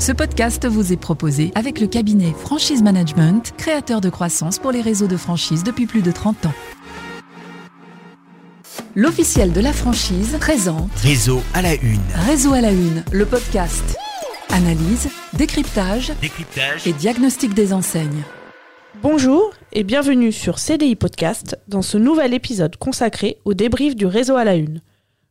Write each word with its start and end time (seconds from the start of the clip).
Ce 0.00 0.12
podcast 0.12 0.66
vous 0.66 0.94
est 0.94 0.96
proposé 0.96 1.52
avec 1.54 1.78
le 1.78 1.86
cabinet 1.86 2.32
Franchise 2.32 2.82
Management, 2.82 3.52
créateur 3.58 4.00
de 4.00 4.08
croissance 4.08 4.58
pour 4.58 4.72
les 4.72 4.80
réseaux 4.80 5.08
de 5.08 5.18
franchise 5.18 5.62
depuis 5.62 5.84
plus 5.84 6.00
de 6.00 6.10
30 6.10 6.46
ans. 6.46 6.54
L'officiel 8.96 9.52
de 9.52 9.60
la 9.60 9.74
franchise 9.74 10.38
présente 10.40 10.90
Réseau 10.96 11.42
à 11.52 11.60
la 11.60 11.74
une. 11.74 12.00
Réseau 12.14 12.54
à 12.54 12.62
la 12.62 12.72
une, 12.72 13.04
le 13.12 13.26
podcast. 13.26 13.98
Analyse, 14.48 15.10
décryptage 15.34 16.12
Décryptage. 16.22 16.86
et 16.86 16.94
diagnostic 16.94 17.52
des 17.52 17.74
enseignes. 17.74 18.22
Bonjour 19.02 19.52
et 19.74 19.84
bienvenue 19.84 20.32
sur 20.32 20.58
CDI 20.58 20.96
Podcast 20.96 21.58
dans 21.68 21.82
ce 21.82 21.98
nouvel 21.98 22.32
épisode 22.32 22.76
consacré 22.78 23.36
au 23.44 23.52
débrief 23.52 23.94
du 23.96 24.06
réseau 24.06 24.36
à 24.36 24.44
la 24.44 24.54
une. 24.54 24.80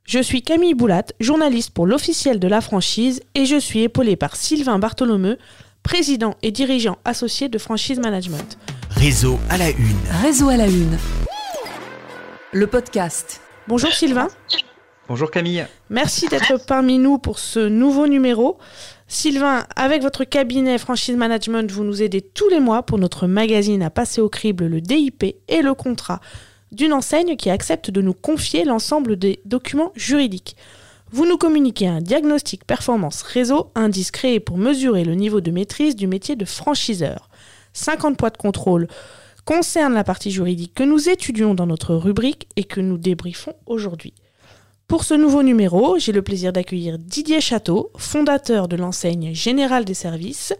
Je 0.09 0.17
suis 0.17 0.41
Camille 0.41 0.73
Boulat, 0.73 1.03
journaliste 1.19 1.69
pour 1.69 1.85
l'officiel 1.85 2.39
de 2.39 2.47
la 2.47 2.61
franchise 2.61 3.21
et 3.35 3.45
je 3.45 3.59
suis 3.59 3.83
épaulée 3.83 4.15
par 4.15 4.35
Sylvain 4.35 4.79
Bartholomeu, 4.79 5.37
président 5.83 6.35
et 6.41 6.49
dirigeant 6.49 6.97
associé 7.05 7.47
de 7.47 7.59
Franchise 7.59 7.99
Management. 7.99 8.57
Réseau 8.89 9.37
à 9.51 9.59
la 9.59 9.69
une. 9.69 9.99
Réseau 10.23 10.49
à 10.49 10.57
la 10.57 10.65
une. 10.65 10.97
Le 12.53 12.65
podcast. 12.65 13.39
Bonjour 13.67 13.91
Sylvain, 13.91 14.29
Bonjour 15.07 15.29
Camille. 15.29 15.67
merci 15.91 16.27
d'être 16.27 16.65
parmi 16.65 16.97
nous 16.97 17.19
pour 17.19 17.37
ce 17.37 17.59
nouveau 17.59 18.07
numéro. 18.07 18.57
Sylvain, 19.07 19.67
avec 19.75 20.01
votre 20.01 20.23
cabinet 20.23 20.79
Franchise 20.79 21.17
Management, 21.17 21.69
vous 21.71 21.83
nous 21.83 22.01
aidez 22.01 22.21
tous 22.21 22.49
les 22.49 22.59
mois 22.59 22.81
pour 22.81 22.97
notre 22.97 23.27
magazine 23.27 23.83
à 23.83 23.91
passer 23.91 24.21
au 24.21 24.29
crible 24.29 24.65
le 24.65 24.81
DIP 24.81 25.35
et 25.47 25.61
le 25.61 25.75
contrat 25.75 26.19
d'une 26.71 26.93
enseigne 26.93 27.35
qui 27.35 27.49
accepte 27.49 27.91
de 27.91 28.01
nous 28.01 28.13
confier 28.13 28.63
l'ensemble 28.63 29.15
des 29.15 29.39
documents 29.45 29.91
juridiques. 29.95 30.55
Vous 31.11 31.25
nous 31.25 31.37
communiquez 31.37 31.87
un 31.87 32.01
diagnostic 32.01 32.65
performance 32.65 33.23
réseau 33.23 33.71
indiscret 33.73 34.39
pour 34.39 34.57
mesurer 34.57 35.03
le 35.03 35.15
niveau 35.15 35.41
de 35.41 35.49
maîtrise 35.49 35.95
du 35.95 36.05
métier 36.05 36.35
de 36.35 36.45
franchiseur. 36.45 37.29
50 37.73 38.17
poids 38.17 38.29
de 38.29 38.37
contrôle 38.37 38.87
concernent 39.45 39.95
la 39.95 40.03
partie 40.03 40.29
juridique 40.29 40.75
que 40.75 40.83
nous 40.83 41.09
étudions 41.09 41.55
dans 41.55 41.65
notre 41.65 41.95
rubrique 41.95 42.47
et 42.55 42.63
que 42.63 42.79
nous 42.81 42.99
débriefons 42.99 43.55
aujourd'hui. 43.65 44.13
Pour 44.87 45.03
ce 45.03 45.15
nouveau 45.15 45.43
numéro, 45.43 45.97
j'ai 45.97 46.11
le 46.11 46.21
plaisir 46.21 46.53
d'accueillir 46.53 46.97
Didier 46.99 47.41
Château, 47.41 47.91
fondateur 47.97 48.67
de 48.67 48.75
l'enseigne 48.75 49.33
Générale 49.33 49.85
des 49.85 49.93
Services. 49.93 50.53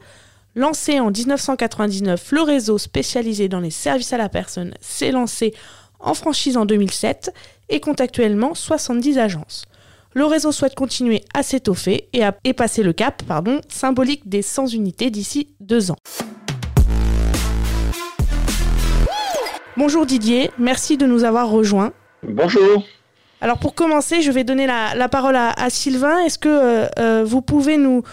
Lancé 0.56 1.00
en 1.00 1.12
1999, 1.12 2.32
le 2.32 2.42
réseau 2.42 2.78
spécialisé 2.78 3.48
dans 3.48 3.60
les 3.60 3.72
services 3.72 4.14
à 4.14 4.18
la 4.18 4.30
personne 4.30 4.74
s'est 4.82 5.12
lancé 5.12 5.54
en 6.00 6.14
franchise 6.14 6.58
en 6.58 6.66
2007 6.66 7.34
et 7.70 7.80
compte 7.80 8.02
actuellement 8.02 8.54
70 8.54 9.18
agences. 9.20 9.66
Le 10.14 10.26
réseau 10.26 10.52
souhaite 10.52 10.76
continuer 10.76 11.24
à 11.34 11.44
s'étoffer 11.44 12.10
et, 12.14 12.24
à, 12.24 12.36
et 12.44 12.54
passer 12.54 12.82
le 12.84 12.94
cap 12.94 13.22
pardon, 13.24 13.62
symbolique 13.70 14.28
des 14.28 14.42
100 14.42 14.68
unités 14.68 15.12
d'ici 15.12 15.56
deux 15.60 15.92
ans. 15.92 15.98
Bonjour 19.78 20.06
Didier, 20.06 20.52
merci 20.58 20.98
de 20.98 21.06
nous 21.06 21.24
avoir 21.24 21.50
rejoints. 21.50 21.94
Bonjour. 22.24 22.84
Alors 23.42 23.58
pour 23.60 23.74
commencer, 23.76 24.22
je 24.22 24.32
vais 24.32 24.44
donner 24.44 24.68
la, 24.68 24.94
la 24.96 25.08
parole 25.08 25.36
à, 25.36 25.52
à 25.52 25.70
Sylvain. 25.70 26.20
Est-ce 26.26 26.38
que 26.38 26.50
euh, 26.50 26.88
euh, 27.00 27.24
vous 27.24 27.42
pouvez 27.42 27.78
nous 27.78 28.04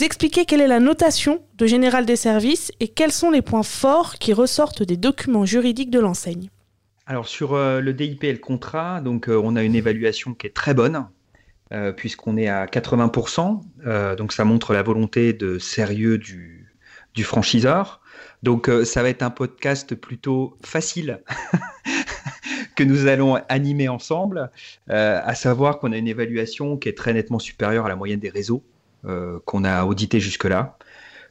expliquer 0.00 0.44
quelle 0.44 0.60
est 0.60 0.68
la 0.68 0.78
notation 0.78 1.40
de 1.56 1.66
Général 1.66 2.06
des 2.06 2.14
Services 2.14 2.70
et 2.78 2.86
quels 2.88 3.10
sont 3.10 3.30
les 3.30 3.42
points 3.42 3.64
forts 3.64 4.14
qui 4.20 4.32
ressortent 4.32 4.84
des 4.84 4.96
documents 4.96 5.44
juridiques 5.46 5.90
de 5.90 5.98
l'enseigne? 5.98 6.50
Alors 7.08 7.28
sur 7.28 7.54
euh, 7.54 7.80
le 7.80 7.94
DIP 7.94 8.24
et 8.24 8.32
le 8.32 8.38
contrat, 8.38 9.00
donc 9.00 9.28
euh, 9.28 9.40
on 9.42 9.54
a 9.54 9.62
une 9.62 9.76
évaluation 9.76 10.34
qui 10.34 10.48
est 10.48 10.54
très 10.54 10.74
bonne 10.74 11.06
euh, 11.72 11.92
puisqu'on 11.92 12.36
est 12.36 12.48
à 12.48 12.66
80%. 12.66 13.60
euh, 13.86 14.16
donc 14.16 14.32
ça 14.32 14.44
montre 14.44 14.72
la 14.72 14.82
volonté 14.82 15.32
de 15.32 15.58
sérieux 15.58 16.18
du, 16.18 16.64
franchiseur. 17.22 18.00
Donc 18.42 18.70
ça 18.84 19.02
va 19.02 19.08
être 19.08 19.22
un 19.22 19.30
podcast 19.30 19.94
plutôt 19.94 20.58
facile 20.62 21.22
que 22.76 22.84
nous 22.84 23.06
allons 23.06 23.36
animer 23.48 23.88
ensemble, 23.88 24.50
à 24.88 25.34
savoir 25.34 25.78
qu'on 25.78 25.92
a 25.92 25.96
une 25.96 26.08
évaluation 26.08 26.76
qui 26.76 26.90
est 26.90 26.96
très 26.96 27.14
nettement 27.14 27.38
supérieure 27.38 27.86
à 27.86 27.88
la 27.88 27.96
moyenne 27.96 28.20
des 28.20 28.28
réseaux 28.28 28.62
qu'on 29.46 29.64
a 29.64 29.86
audité 29.86 30.20
jusque-là. 30.20 30.76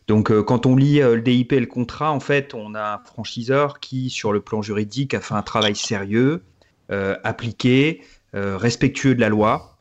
Donc, 0.07 0.31
euh, 0.31 0.43
quand 0.43 0.65
on 0.65 0.75
lit 0.75 1.01
euh, 1.01 1.15
le 1.15 1.21
DIP 1.21 1.53
et 1.53 1.59
le 1.59 1.65
contrat, 1.65 2.11
en 2.11 2.19
fait, 2.19 2.53
on 2.53 2.75
a 2.75 2.95
un 2.95 2.97
franchiseur 2.99 3.79
qui, 3.79 4.09
sur 4.09 4.31
le 4.31 4.39
plan 4.39 4.61
juridique, 4.61 5.13
a 5.13 5.21
fait 5.21 5.33
un 5.33 5.41
travail 5.41 5.75
sérieux, 5.75 6.43
euh, 6.91 7.15
appliqué, 7.23 8.01
respectueux 8.33 9.15
de 9.15 9.21
la 9.21 9.29
loi. 9.29 9.77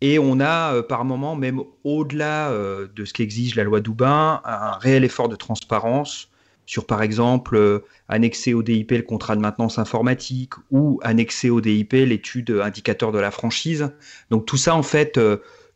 Et 0.00 0.20
on 0.20 0.38
a, 0.38 0.84
par 0.84 1.04
moment, 1.04 1.34
même 1.34 1.60
au-delà 1.82 2.52
de 2.52 3.04
ce 3.04 3.12
qu'exige 3.12 3.56
la 3.56 3.64
loi 3.64 3.80
Doubin, 3.80 4.40
un 4.44 4.78
réel 4.78 5.02
effort 5.02 5.28
de 5.28 5.34
transparence 5.34 6.30
sur, 6.64 6.86
par 6.86 7.02
exemple, 7.02 7.82
annexer 8.08 8.54
au 8.54 8.62
DIP 8.62 8.92
le 8.92 9.02
contrat 9.02 9.34
de 9.34 9.40
maintenance 9.40 9.80
informatique 9.80 10.52
ou 10.70 11.00
annexer 11.02 11.50
au 11.50 11.60
DIP 11.60 11.94
l'étude 11.94 12.52
indicateur 12.62 13.10
de 13.10 13.18
la 13.18 13.32
franchise. 13.32 13.90
Donc, 14.30 14.46
tout 14.46 14.56
ça, 14.56 14.76
en 14.76 14.84
fait, 14.84 15.18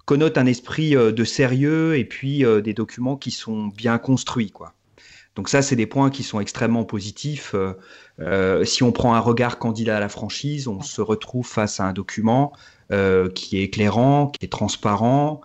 connote 0.04 0.38
un 0.38 0.46
esprit 0.46 0.96
euh, 0.96 1.12
de 1.12 1.24
sérieux 1.24 1.96
et 1.96 2.04
puis 2.04 2.44
euh, 2.44 2.60
des 2.60 2.74
documents 2.74 3.16
qui 3.16 3.30
sont 3.30 3.66
bien 3.66 3.98
construits, 3.98 4.50
quoi. 4.50 4.74
Donc 5.34 5.48
ça, 5.48 5.62
c'est 5.62 5.76
des 5.76 5.86
points 5.86 6.10
qui 6.10 6.24
sont 6.24 6.40
extrêmement 6.40 6.84
positifs. 6.84 7.54
Euh, 8.20 8.64
si 8.66 8.82
on 8.82 8.92
prend 8.92 9.14
un 9.14 9.18
regard 9.18 9.58
candidat 9.58 9.96
à 9.96 10.00
la 10.00 10.10
franchise, 10.10 10.68
on 10.68 10.82
se 10.82 11.00
retrouve 11.00 11.46
face 11.46 11.80
à 11.80 11.84
un 11.84 11.94
document 11.94 12.52
qui 13.34 13.56
est 13.56 13.62
éclairant, 13.62 14.26
qui 14.26 14.44
est 14.44 14.50
transparent, 14.50 15.40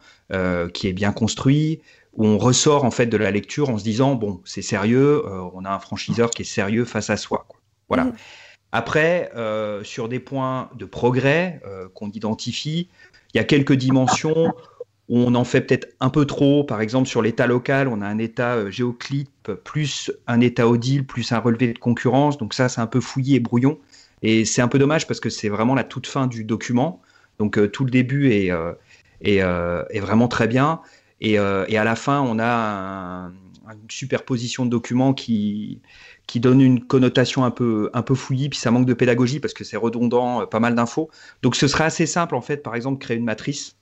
qui 0.74 0.88
est 0.90 0.94
bien 0.94 1.14
construit, 1.14 1.80
où 2.12 2.26
on 2.26 2.38
ressort 2.38 2.84
en 2.84 2.92
fait 2.92 3.06
de 3.06 3.16
la 3.16 3.32
lecture 3.32 3.70
en 3.70 3.78
se 3.78 3.86
disant 3.86 4.16
bon, 4.16 4.42
c'est 4.44 4.62
sérieux, 4.62 5.24
on 5.54 5.64
a 5.64 5.70
un 5.70 5.80
franchiseur 5.80 6.32
qui 6.32 6.42
est 6.42 6.46
sérieux 6.46 6.84
face 6.84 7.10
à 7.10 7.16
soi. 7.16 7.48
Voilà. 7.88 8.04
Mhm. 8.04 8.14
Après, 8.72 9.32
euh, 9.36 9.84
sur 9.84 10.10
des 10.10 10.20
points 10.20 10.70
de 10.76 10.86
progrès 10.86 11.62
euh, 11.66 11.88
qu'on 11.94 12.10
identifie, 12.12 12.90
il 13.34 13.38
y 13.38 13.40
a 13.40 13.44
quelques 13.44 13.74
dimensions 13.74 14.56
où 15.10 15.20
on 15.20 15.36
en 15.36 15.44
fait 15.46 15.62
peut-être 15.62 15.96
un 16.00 16.10
peu 16.10 16.26
trop. 16.26 16.64
Par 16.64 16.82
exemple, 16.82 17.08
sur 17.08 17.22
l'état 17.22 17.48
local, 17.48 17.88
on 17.88 18.02
a 18.02 18.08
un 18.08 18.18
état 18.18 18.56
euh, 18.56 18.72
géoclip 18.72 19.30
plus 19.64 20.12
un 20.28 20.42
état 20.42 20.68
odile 20.68 21.06
plus 21.08 21.32
un 21.32 21.40
relevé 21.40 21.72
de 21.74 21.80
concurrence. 21.80 22.38
Donc 22.38 22.54
ça, 22.54 22.70
c'est 22.70 22.82
un 22.82 22.88
peu 22.88 23.00
fouillé 23.02 23.38
et 23.38 23.40
brouillon. 23.40 23.80
Et 24.22 24.46
c'est 24.46 24.62
un 24.62 24.68
peu 24.68 24.80
dommage 24.80 25.08
parce 25.08 25.20
que 25.20 25.30
c'est 25.30 25.50
vraiment 25.50 25.76
la 25.76 25.84
toute 25.84 26.08
fin 26.08 26.28
du 26.28 26.44
document. 26.44 27.02
Donc 27.40 27.58
euh, 27.58 27.70
tout 27.70 27.86
le 27.86 27.92
début 27.92 28.32
est, 28.32 28.52
euh, 28.52 28.74
est, 29.22 29.42
euh, 29.42 29.84
est 29.92 30.00
vraiment 30.00 30.28
très 30.28 30.48
bien. 30.48 30.82
Et, 31.22 31.34
et 31.34 31.78
à 31.78 31.84
la 31.84 31.96
fin, 31.96 32.22
on 32.22 32.38
a 32.40 32.46
un- 33.28 33.34
une 33.74 33.90
superposition 33.90 34.66
de 34.66 34.70
documents 34.70 35.14
qui, 35.14 35.82
qui 36.28 36.40
donne 36.40 36.62
une 36.62 36.84
connotation 36.86 37.44
un 37.44 37.52
peu, 37.52 37.90
un 37.94 38.02
peu 38.02 38.16
fouillie, 38.16 38.50
puis 38.50 38.60
ça 38.60 38.72
manque 38.72 38.86
de 38.86 38.94
pédagogie 38.94 39.40
parce 39.40 39.54
que 39.54 39.64
c'est 39.64 39.78
redondant, 39.78 40.42
euh, 40.42 40.46
pas 40.46 40.60
mal 40.60 40.76
d'infos. 40.76 41.10
Donc 41.42 41.56
ce 41.56 41.68
serait 41.68 41.86
assez 41.86 42.06
simple, 42.06 42.36
en 42.36 42.42
fait, 42.42 42.64
par 42.64 42.76
exemple, 42.76 43.00
créer 43.00 43.18
une 43.18 43.26
matrice 43.26 43.76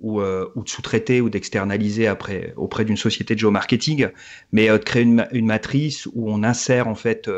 ou, 0.00 0.20
euh, 0.20 0.46
de 0.56 0.68
sous-traiter 0.68 1.20
ou 1.20 1.30
d'externaliser 1.30 2.12
auprès 2.56 2.84
d'une 2.84 2.96
société 2.96 3.34
de 3.34 3.40
géomarketing, 3.40 4.08
mais 4.52 4.68
euh, 4.68 4.78
de 4.78 4.84
créer 4.84 5.02
une, 5.02 5.14
ma- 5.14 5.28
une 5.32 5.46
matrice 5.46 6.06
où 6.12 6.30
on 6.30 6.42
insère 6.42 6.88
en 6.88 6.94
fait 6.94 7.30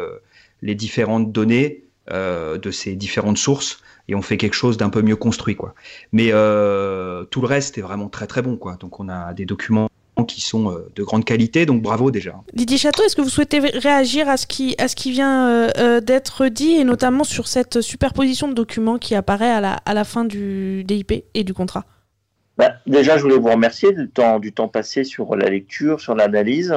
les 0.63 0.75
différentes 0.75 1.33
données 1.33 1.85
de 2.11 2.71
ces 2.71 2.97
différentes 2.97 3.39
sources 3.39 3.81
et 4.09 4.15
on 4.15 4.21
fait 4.21 4.37
quelque 4.37 4.55
chose 4.55 4.77
d'un 4.77 4.91
peu 4.91 5.01
mieux 5.01 5.17
construit 5.17 5.57
quoi. 5.57 5.75
Mais 6.13 6.29
tout 7.31 7.41
le 7.41 7.47
reste 7.47 7.79
est 7.79 7.81
vraiment 7.81 8.09
très 8.11 8.27
très 8.27 8.43
bon 8.43 8.59
quoi. 8.59 8.77
Donc 8.77 9.01
on 9.01 9.09
a 9.09 9.33
des 9.33 9.47
documents 9.47 9.89
qui 10.23 10.41
sont 10.41 10.71
euh, 10.71 10.89
de 10.95 11.03
grande 11.03 11.25
qualité, 11.25 11.67
donc 11.67 11.83
bravo 11.83 12.13
déjà. 12.13 12.37
Didier 12.53 12.79
Château, 12.79 13.03
est-ce 13.03 13.17
que 13.17 13.21
vous 13.23 13.29
souhaitez 13.29 13.59
réagir 13.59 14.29
à 14.29 14.37
ce 14.37 14.47
qui, 14.47 14.77
à 14.79 14.87
ce 14.87 14.95
qui 14.95 15.11
vient 15.11 15.49
euh, 15.49 15.71
euh, 15.79 16.01
d'être 16.01 16.47
dit 16.47 16.75
et 16.75 16.85
notamment 16.85 17.25
sur 17.25 17.49
cette 17.49 17.81
superposition 17.81 18.47
de 18.47 18.55
documents 18.55 18.99
qui 18.99 19.17
apparaît 19.17 19.51
à 19.51 19.61
la, 19.61 19.73
à 19.73 19.93
la 19.95 20.05
fin 20.05 20.25
du 20.25 20.85
DIP 20.85 21.25
et 21.35 21.43
du 21.43 21.53
contrat? 21.53 21.85
Bah, 22.57 22.75
déjà, 22.87 23.17
je 23.17 23.23
voulais 23.23 23.39
vous 23.39 23.51
remercier 23.51 23.93
du 23.93 24.09
temps, 24.09 24.39
du 24.39 24.53
temps 24.53 24.69
passé 24.69 25.03
sur 25.03 25.35
la 25.35 25.51
lecture, 25.51 26.01
sur 26.01 26.15
l'analyse, 26.15 26.75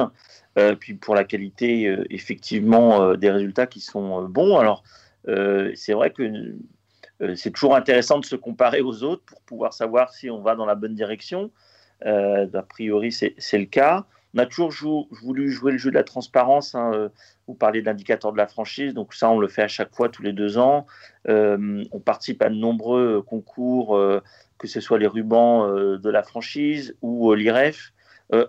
euh, 0.58 0.74
puis 0.74 0.94
pour 0.94 1.14
la 1.14 1.22
qualité, 1.22 1.86
euh, 1.86 2.04
effectivement, 2.10 3.00
euh, 3.00 3.16
des 3.16 3.30
résultats 3.30 3.68
qui 3.68 3.80
sont 3.80 4.24
euh, 4.24 4.26
bons. 4.26 4.58
Alors, 4.58 4.82
euh, 5.28 5.70
c'est 5.76 5.92
vrai 5.92 6.10
que 6.10 6.22
euh, 7.22 7.34
c'est 7.36 7.52
toujours 7.52 7.76
intéressant 7.76 8.18
de 8.18 8.24
se 8.24 8.34
comparer 8.34 8.80
aux 8.80 9.04
autres 9.04 9.22
pour 9.24 9.40
pouvoir 9.42 9.72
savoir 9.72 10.12
si 10.12 10.30
on 10.30 10.40
va 10.40 10.56
dans 10.56 10.66
la 10.66 10.74
bonne 10.74 10.94
direction. 10.94 11.50
Euh, 12.06 12.46
a 12.52 12.62
priori, 12.62 13.12
c'est 13.12 13.58
le 13.58 13.64
cas. 13.66 14.04
On 14.34 14.38
a 14.38 14.46
toujours 14.46 14.70
jou- 14.70 15.08
voulu 15.10 15.50
jouer 15.50 15.72
le 15.72 15.78
jeu 15.78 15.90
de 15.90 15.94
la 15.94 16.04
transparence. 16.04 16.76
vous 17.46 17.54
parlez 17.54 17.80
de 17.80 17.90
de 17.90 18.36
la 18.36 18.46
franchise, 18.46 18.92
donc 18.94 19.14
ça, 19.14 19.30
on 19.30 19.38
le 19.38 19.48
fait 19.48 19.62
à 19.62 19.68
chaque 19.68 19.94
fois, 19.94 20.08
tous 20.10 20.22
les 20.22 20.32
deux 20.32 20.58
ans. 20.58 20.86
Euh, 21.28 21.82
on 21.92 21.98
participe 21.98 22.42
à 22.42 22.50
de 22.50 22.54
nombreux 22.54 23.22
concours, 23.22 23.96
euh, 23.96 24.20
que 24.58 24.68
ce 24.68 24.80
soit 24.80 24.98
les 24.98 25.06
rubans 25.06 25.66
de 25.98 26.10
la 26.10 26.22
franchise 26.22 26.94
ou 27.00 27.32
l'IREF. 27.34 27.92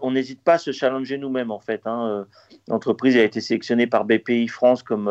On 0.02 0.12
n'hésite 0.12 0.42
pas 0.42 0.56
à 0.56 0.58
se 0.58 0.72
challenger 0.74 1.18
nous-mêmes, 1.18 1.52
en 1.52 1.60
fait. 1.60 1.82
hein. 1.86 2.28
L'entreprise 2.68 3.16
a 3.16 3.24
été 3.24 3.40
sélectionnée 3.40 3.88
par 3.88 4.04
BPI 4.04 4.50
France 4.50 4.84
comme 4.84 5.10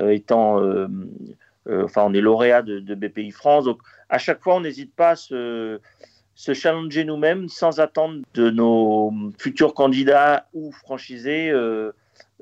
étant. 0.00 0.60
enfin, 1.70 2.02
on 2.04 2.12
est 2.12 2.20
lauréat 2.20 2.62
de, 2.62 2.80
de 2.80 2.94
BPI 2.96 3.30
France. 3.30 3.64
Donc, 3.66 3.78
à 4.08 4.18
chaque 4.18 4.42
fois, 4.42 4.56
on 4.56 4.60
n'hésite 4.60 4.92
pas 4.94 5.10
à 5.10 5.16
se, 5.16 5.80
se 6.34 6.52
challenger 6.52 7.04
nous-mêmes 7.04 7.48
sans 7.48 7.80
attendre 7.80 8.22
de 8.34 8.50
nos 8.50 9.12
futurs 9.38 9.74
candidats 9.74 10.46
ou 10.52 10.72
franchisés 10.72 11.50
euh, 11.50 11.92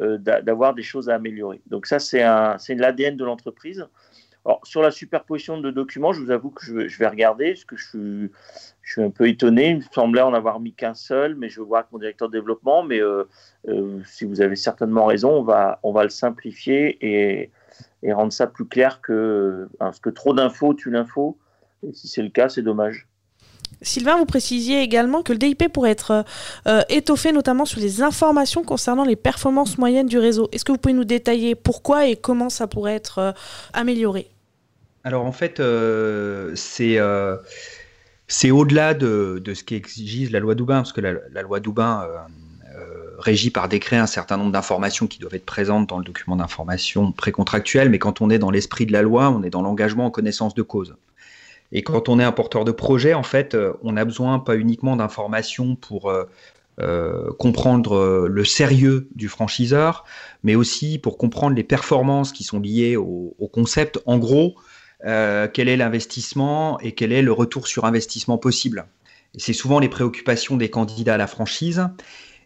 euh, 0.00 0.18
d'avoir 0.18 0.74
des 0.74 0.82
choses 0.82 1.08
à 1.10 1.16
améliorer. 1.16 1.60
Donc 1.66 1.86
ça, 1.86 1.98
c'est 1.98 2.20
l'ADN 2.74 3.16
de 3.16 3.24
l'entreprise. 3.24 3.86
Alors, 4.44 4.60
sur 4.64 4.82
la 4.82 4.90
superposition 4.90 5.60
de 5.60 5.70
documents, 5.70 6.12
je 6.12 6.20
vous 6.20 6.32
avoue 6.32 6.50
que 6.50 6.88
je, 6.88 6.98
vais 6.98 7.06
regarder, 7.06 7.52
parce 7.52 7.64
que 7.64 7.76
je 7.76 7.88
suis, 7.88 8.30
je 8.82 8.92
suis 8.92 9.02
un 9.02 9.10
peu 9.10 9.28
étonné. 9.28 9.70
Il 9.70 9.76
me 9.76 9.82
semblait 9.92 10.22
en 10.22 10.34
avoir 10.34 10.58
mis 10.58 10.72
qu'un 10.72 10.94
seul, 10.94 11.36
mais 11.36 11.48
je 11.48 11.60
voir 11.60 11.80
avec 11.80 11.92
mon 11.92 11.98
directeur 11.98 12.28
de 12.28 12.32
développement. 12.32 12.82
Mais 12.82 13.00
euh, 13.00 13.24
si 14.04 14.24
vous 14.24 14.40
avez 14.40 14.56
certainement 14.56 15.06
raison, 15.06 15.30
on 15.30 15.42
va, 15.44 15.78
on 15.84 15.92
va 15.92 16.02
le 16.02 16.10
simplifier 16.10 16.98
et, 17.00 17.50
et 18.02 18.12
rendre 18.12 18.32
ça 18.32 18.48
plus 18.48 18.66
clair 18.66 19.00
que, 19.00 19.68
parce 19.78 20.00
que 20.00 20.10
trop 20.10 20.34
d'infos 20.34 20.74
tue 20.74 20.90
l'info. 20.90 21.38
Et 21.86 21.92
si 21.92 22.08
c'est 22.08 22.22
le 22.22 22.30
cas, 22.30 22.48
c'est 22.48 22.62
dommage. 22.62 23.06
Sylvain, 23.80 24.16
vous 24.16 24.26
précisiez 24.26 24.80
également 24.80 25.22
que 25.22 25.32
le 25.32 25.38
DIP 25.38 25.72
pourrait 25.72 25.90
être 25.90 26.24
euh, 26.66 26.82
étoffé 26.88 27.32
notamment 27.32 27.64
sur 27.64 27.80
les 27.80 28.02
informations 28.02 28.62
concernant 28.62 29.04
les 29.04 29.16
performances 29.16 29.78
moyennes 29.78 30.06
du 30.06 30.18
réseau. 30.18 30.48
Est-ce 30.52 30.64
que 30.64 30.72
vous 30.72 30.78
pouvez 30.78 30.94
nous 30.94 31.04
détailler 31.04 31.54
pourquoi 31.54 32.06
et 32.06 32.16
comment 32.16 32.50
ça 32.50 32.66
pourrait 32.66 32.94
être 32.94 33.18
euh, 33.18 33.32
amélioré? 33.72 34.28
Alors 35.04 35.24
en 35.24 35.32
fait, 35.32 35.58
euh, 35.58 36.52
c'est 36.54 38.50
au-delà 38.50 38.94
de, 38.94 39.42
ce 39.52 39.64
qu'exige 39.64 40.30
la 40.30 40.38
loi 40.38 40.54
Doubin, 40.54 40.76
parce 40.76 40.92
que 40.92 41.00
la, 41.00 41.42
loi 41.42 41.58
Doubin 41.58 42.06
régit 43.18 43.50
par 43.50 43.68
décret 43.68 43.96
un 43.96 44.06
certain 44.06 44.36
nombre 44.36 44.52
d'informations 44.52 45.06
qui 45.06 45.18
doivent 45.18 45.34
être 45.34 45.46
présentes 45.46 45.88
dans 45.88 45.98
le 45.98 46.04
document 46.04 46.36
d'information 46.36 47.12
précontractuel, 47.12 47.88
mais 47.88 47.98
quand 47.98 48.20
on 48.20 48.30
est 48.30 48.38
dans 48.38 48.50
l'esprit 48.50 48.86
de 48.86 48.92
la 48.92 49.02
loi, 49.02 49.30
on 49.30 49.42
est 49.42 49.50
dans 49.50 49.62
l'engagement 49.62 50.06
en 50.06 50.10
connaissance 50.10 50.54
de 50.54 50.62
cause. 50.62 50.94
Et 51.72 51.82
quand 51.82 52.08
on 52.08 52.18
est 52.18 52.24
un 52.24 52.32
porteur 52.32 52.64
de 52.64 52.70
projet, 52.70 53.14
en 53.14 53.22
fait, 53.22 53.54
euh, 53.54 53.72
on 53.82 53.96
a 53.96 54.04
besoin 54.04 54.38
pas 54.38 54.56
uniquement 54.56 54.94
d'informations 54.94 55.74
pour 55.74 56.10
euh, 56.10 56.24
euh, 56.80 57.32
comprendre 57.38 58.26
le 58.28 58.44
sérieux 58.44 59.08
du 59.14 59.28
franchiseur, 59.28 60.04
mais 60.42 60.54
aussi 60.54 60.98
pour 60.98 61.16
comprendre 61.16 61.56
les 61.56 61.64
performances 61.64 62.32
qui 62.32 62.44
sont 62.44 62.60
liées 62.60 62.96
au, 62.96 63.34
concept. 63.52 64.00
En 64.06 64.18
gros, 64.18 64.54
quel 65.02 65.68
est 65.68 65.76
l'investissement 65.76 66.78
et 66.80 66.92
quel 66.92 67.12
est 67.12 67.22
le 67.22 67.32
retour 67.32 67.66
sur 67.66 67.84
investissement 67.84 68.38
possible. 68.38 68.86
C'est 69.36 69.52
souvent 69.52 69.80
les 69.80 69.88
préoccupations 69.88 70.56
des 70.56 70.70
candidats 70.70 71.14
à 71.14 71.18
la 71.18 71.26
franchise. 71.26 71.86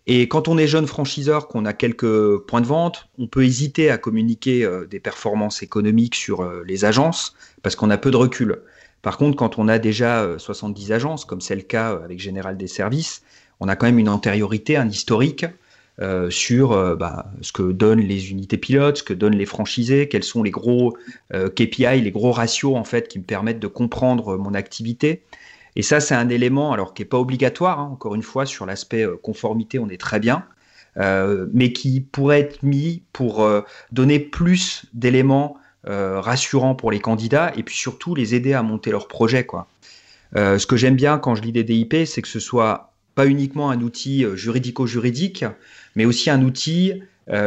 Et 0.07 0.27
quand 0.27 0.49
on 0.49 0.57
est 0.57 0.67
jeune 0.67 0.87
franchiseur, 0.87 1.49
qu'on 1.49 1.65
a 1.65 1.73
quelques 1.73 2.39
points 2.47 2.61
de 2.61 2.67
vente, 2.67 3.09
on 3.19 3.27
peut 3.27 3.45
hésiter 3.45 3.91
à 3.91 3.99
communiquer 3.99 4.69
des 4.91 5.01
performances 5.01 5.63
économiques 5.63 6.15
sur 6.15 6.49
les 6.65 6.85
agences 6.85 7.35
parce 7.63 7.77
qu'on 7.77 7.91
a 7.91 7.99
peu 7.99 8.11
de 8.11 8.17
recul. 8.17 8.63
Par 9.03 9.19
contre, 9.19 9.37
quand 9.37 9.59
on 9.59 9.69
a 9.69 9.79
déjà 9.79 10.39
70 10.39 10.91
euh, 10.91 10.95
agences, 10.95 11.25
comme 11.25 11.41
c'est 11.41 11.57
le 11.57 11.63
cas 11.63 11.93
euh, 11.93 12.05
avec 12.05 12.19
Général 12.19 12.57
des 12.57 12.67
Services, 12.67 13.23
on 13.61 13.69
a 13.69 13.77
quand 13.77 13.87
même 13.87 13.99
une 13.99 14.09
antériorité, 14.09 14.77
un 14.77 14.89
historique 14.89 15.47
euh, 16.01 16.29
sur 16.29 16.97
bah, 16.97 17.31
ce 17.41 17.53
que 17.53 17.73
donnent 17.73 18.01
les 18.01 18.31
unités 18.31 18.59
pilotes, 18.59 18.99
ce 18.99 19.03
que 19.03 19.15
donnent 19.15 19.37
les 19.37 19.47
franchisés, 19.47 20.09
quels 20.09 20.25
sont 20.25 20.43
les 20.43 20.51
gros 20.51 20.95
KPI, 21.33 22.03
les 22.03 22.11
gros 22.11 22.33
ratios 22.33 22.77
en 22.77 22.85
fait 22.85 23.09
qui 23.09 23.19
me 23.19 23.25
permettent 23.25 23.61
de 23.61 23.67
comprendre 23.67 24.37
mon 24.37 24.53
activité. 24.53 25.23
Et 25.75 25.83
ça, 25.83 26.01
c'est 26.01 26.15
un 26.15 26.29
élément 26.29 26.73
alors 26.73 26.93
qui 26.93 27.01
n'est 27.01 27.09
pas 27.09 27.19
obligatoire. 27.19 27.81
Hein, 27.81 27.91
encore 27.93 28.15
une 28.15 28.23
fois, 28.23 28.45
sur 28.45 28.67
l'aspect 28.67 29.07
conformité, 29.23 29.79
on 29.79 29.89
est 29.89 30.01
très 30.01 30.21
bien, 30.21 30.45
mais 30.97 31.73
qui 31.73 32.03
pourrait 32.03 32.41
être 32.41 32.63
mis 32.63 33.03
pour 33.15 33.49
donner 33.91 34.19
plus 34.19 34.85
d'éléments 34.93 35.57
euh, 35.89 36.21
rassurant 36.21 36.75
pour 36.75 36.91
les 36.91 36.99
candidats 37.01 37.53
et 37.57 37.63
puis 37.63 37.77
surtout 37.77 38.15
les 38.15 38.35
aider 38.35 38.53
à 38.53 38.63
monter 38.63 38.91
leur 38.91 39.07
projet. 39.07 39.45
Quoi. 39.47 39.69
Euh, 40.35 40.59
ce 40.59 40.67
que 40.67 40.77
j'aime 40.77 40.97
bien 40.97 41.19
quand 41.19 41.35
je 41.35 41.43
lis 41.43 41.53
des 41.53 41.65
DIP, 41.65 41.95
c'est 42.07 42.23
que 42.23 42.29
ce 42.29 42.41
soit 42.41 42.93
pas 43.15 43.27
uniquement 43.27 43.71
un 43.71 43.81
outil 43.81 44.25
euh, 44.25 44.35
juridico-juridique, 44.35 45.45
mais 45.95 46.05
aussi 46.05 46.31
un 46.31 46.43
outil 46.43 47.03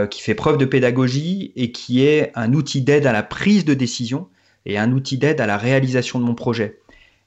qui 0.10 0.22
fait 0.22 0.36
preuve 0.36 0.58
de 0.58 0.66
pédagogie 0.66 1.54
et 1.56 1.72
qui 1.72 2.06
est 2.06 2.34
un 2.36 2.52
outil 2.52 2.82
d'aide 2.82 3.06
à 3.06 3.14
la 3.14 3.24
prise 3.24 3.64
de 3.64 3.74
décision 3.74 4.28
et 4.66 4.78
un 4.78 4.92
outil 4.92 5.18
d'aide 5.18 5.40
à 5.40 5.46
la 5.46 5.58
réalisation 5.58 6.20
de 6.20 6.26
mon 6.26 6.36
projet. 6.36 6.80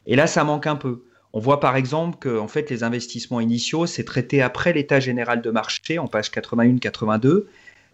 Et 0.07 0.17
là, 0.17 0.27
ça 0.27 0.45
manque 0.45 0.67
un 0.67 0.77
peu. 0.77 1.03
On 1.33 1.41
voit 1.41 1.61
par 1.61 1.77
exemple 1.77 2.19
que 2.19 2.39
en 2.39 2.49
fait, 2.49 2.69
les 2.69 2.83
investissements 2.83 3.41
initiaux, 3.41 3.87
c'est 3.87 4.05
traité 4.05 4.43
après 4.43 4.75
l'état 4.75 5.01
général 5.01 5.41
de 5.41 5.51
marché 5.51 5.99
en 5.99 6.09
page 6.09 6.31
81-82. 6.31 7.45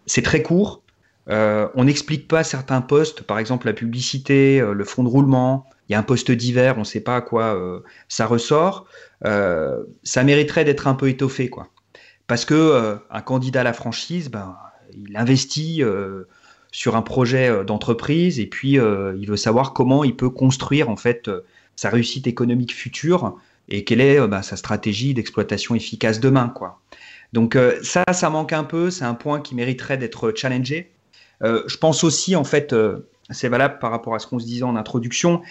C'est 0.05 0.23
très 0.23 0.41
court, 0.41 0.81
euh, 1.29 1.67
on 1.75 1.83
n'explique 1.83 2.27
pas 2.27 2.43
certains 2.43 2.81
postes, 2.81 3.21
par 3.21 3.39
exemple 3.39 3.67
la 3.67 3.73
publicité, 3.73 4.59
euh, 4.59 4.73
le 4.73 4.83
fonds 4.83 5.03
de 5.03 5.09
roulement. 5.09 5.65
Il 5.87 5.93
y 5.93 5.95
a 5.95 5.99
un 5.99 6.03
poste 6.03 6.31
divers, 6.31 6.77
on 6.77 6.81
ne 6.81 6.85
sait 6.85 7.01
pas 7.01 7.17
à 7.17 7.21
quoi 7.21 7.55
euh, 7.55 7.81
ça 8.07 8.25
ressort. 8.25 8.85
ça 9.23 10.23
mériterait 10.23 10.65
d'être 10.65 10.87
un 10.87 10.95
peu 10.95 11.09
étoffé, 11.09 11.49
quoi. 11.49 11.67
Parce 12.27 12.45
que 12.45 12.99
un 13.09 13.21
candidat 13.21 13.61
à 13.61 13.63
la 13.63 13.73
franchise, 13.73 14.29
ben, 14.29 14.55
il 14.93 15.17
investit 15.17 15.81
sur 16.71 16.95
un 16.95 17.01
projet 17.01 17.65
d'entreprise 17.65 18.39
et 18.39 18.45
puis 18.45 18.73
il 18.73 19.25
veut 19.27 19.37
savoir 19.37 19.73
comment 19.73 20.03
il 20.03 20.15
peut 20.15 20.29
construire 20.29 20.89
en 20.89 20.95
fait 20.95 21.27
sa 21.75 21.89
réussite 21.89 22.27
économique 22.27 22.75
future 22.75 23.35
et 23.67 23.83
quelle 23.83 24.01
est 24.01 24.27
ben, 24.27 24.43
sa 24.43 24.57
stratégie 24.57 25.15
d'exploitation 25.15 25.73
efficace 25.73 26.19
demain, 26.19 26.49
quoi. 26.49 26.79
Donc 27.33 27.57
ça, 27.81 28.03
ça 28.13 28.29
manque 28.29 28.53
un 28.53 28.63
peu. 28.63 28.91
C'est 28.91 29.05
un 29.05 29.15
point 29.15 29.41
qui 29.41 29.55
mériterait 29.55 29.97
d'être 29.97 30.31
challengé. 30.35 30.91
Euh, 31.43 31.63
je 31.67 31.77
pense 31.77 32.03
aussi, 32.03 32.35
en 32.35 32.43
fait, 32.43 32.73
euh, 32.73 33.07
c'est 33.29 33.49
valable 33.49 33.79
par 33.79 33.91
rapport 33.91 34.15
à 34.15 34.19
ce 34.19 34.27
qu'on 34.27 34.39
se 34.39 34.45
disait 34.45 34.63
en 34.63 34.75
introduction, 34.75 35.41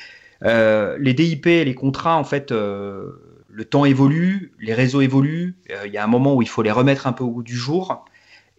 euh, 0.44 0.96
les 1.00 1.14
DIP 1.14 1.46
les 1.46 1.74
contrats, 1.74 2.16
en 2.16 2.24
fait, 2.24 2.50
le 2.50 3.64
temps 3.68 3.84
évolue, 3.84 4.52
les 4.60 4.74
réseaux 4.74 5.00
évoluent, 5.00 5.56
il 5.84 5.92
y 5.92 5.98
a 5.98 6.04
un 6.04 6.08
moment 6.08 6.34
où 6.34 6.42
il 6.42 6.48
faut 6.48 6.62
les 6.62 6.70
remettre 6.70 7.06
un 7.06 7.12
peu 7.12 7.24
au 7.24 7.30
goût 7.30 7.42
du 7.42 7.56
jour. 7.56 8.04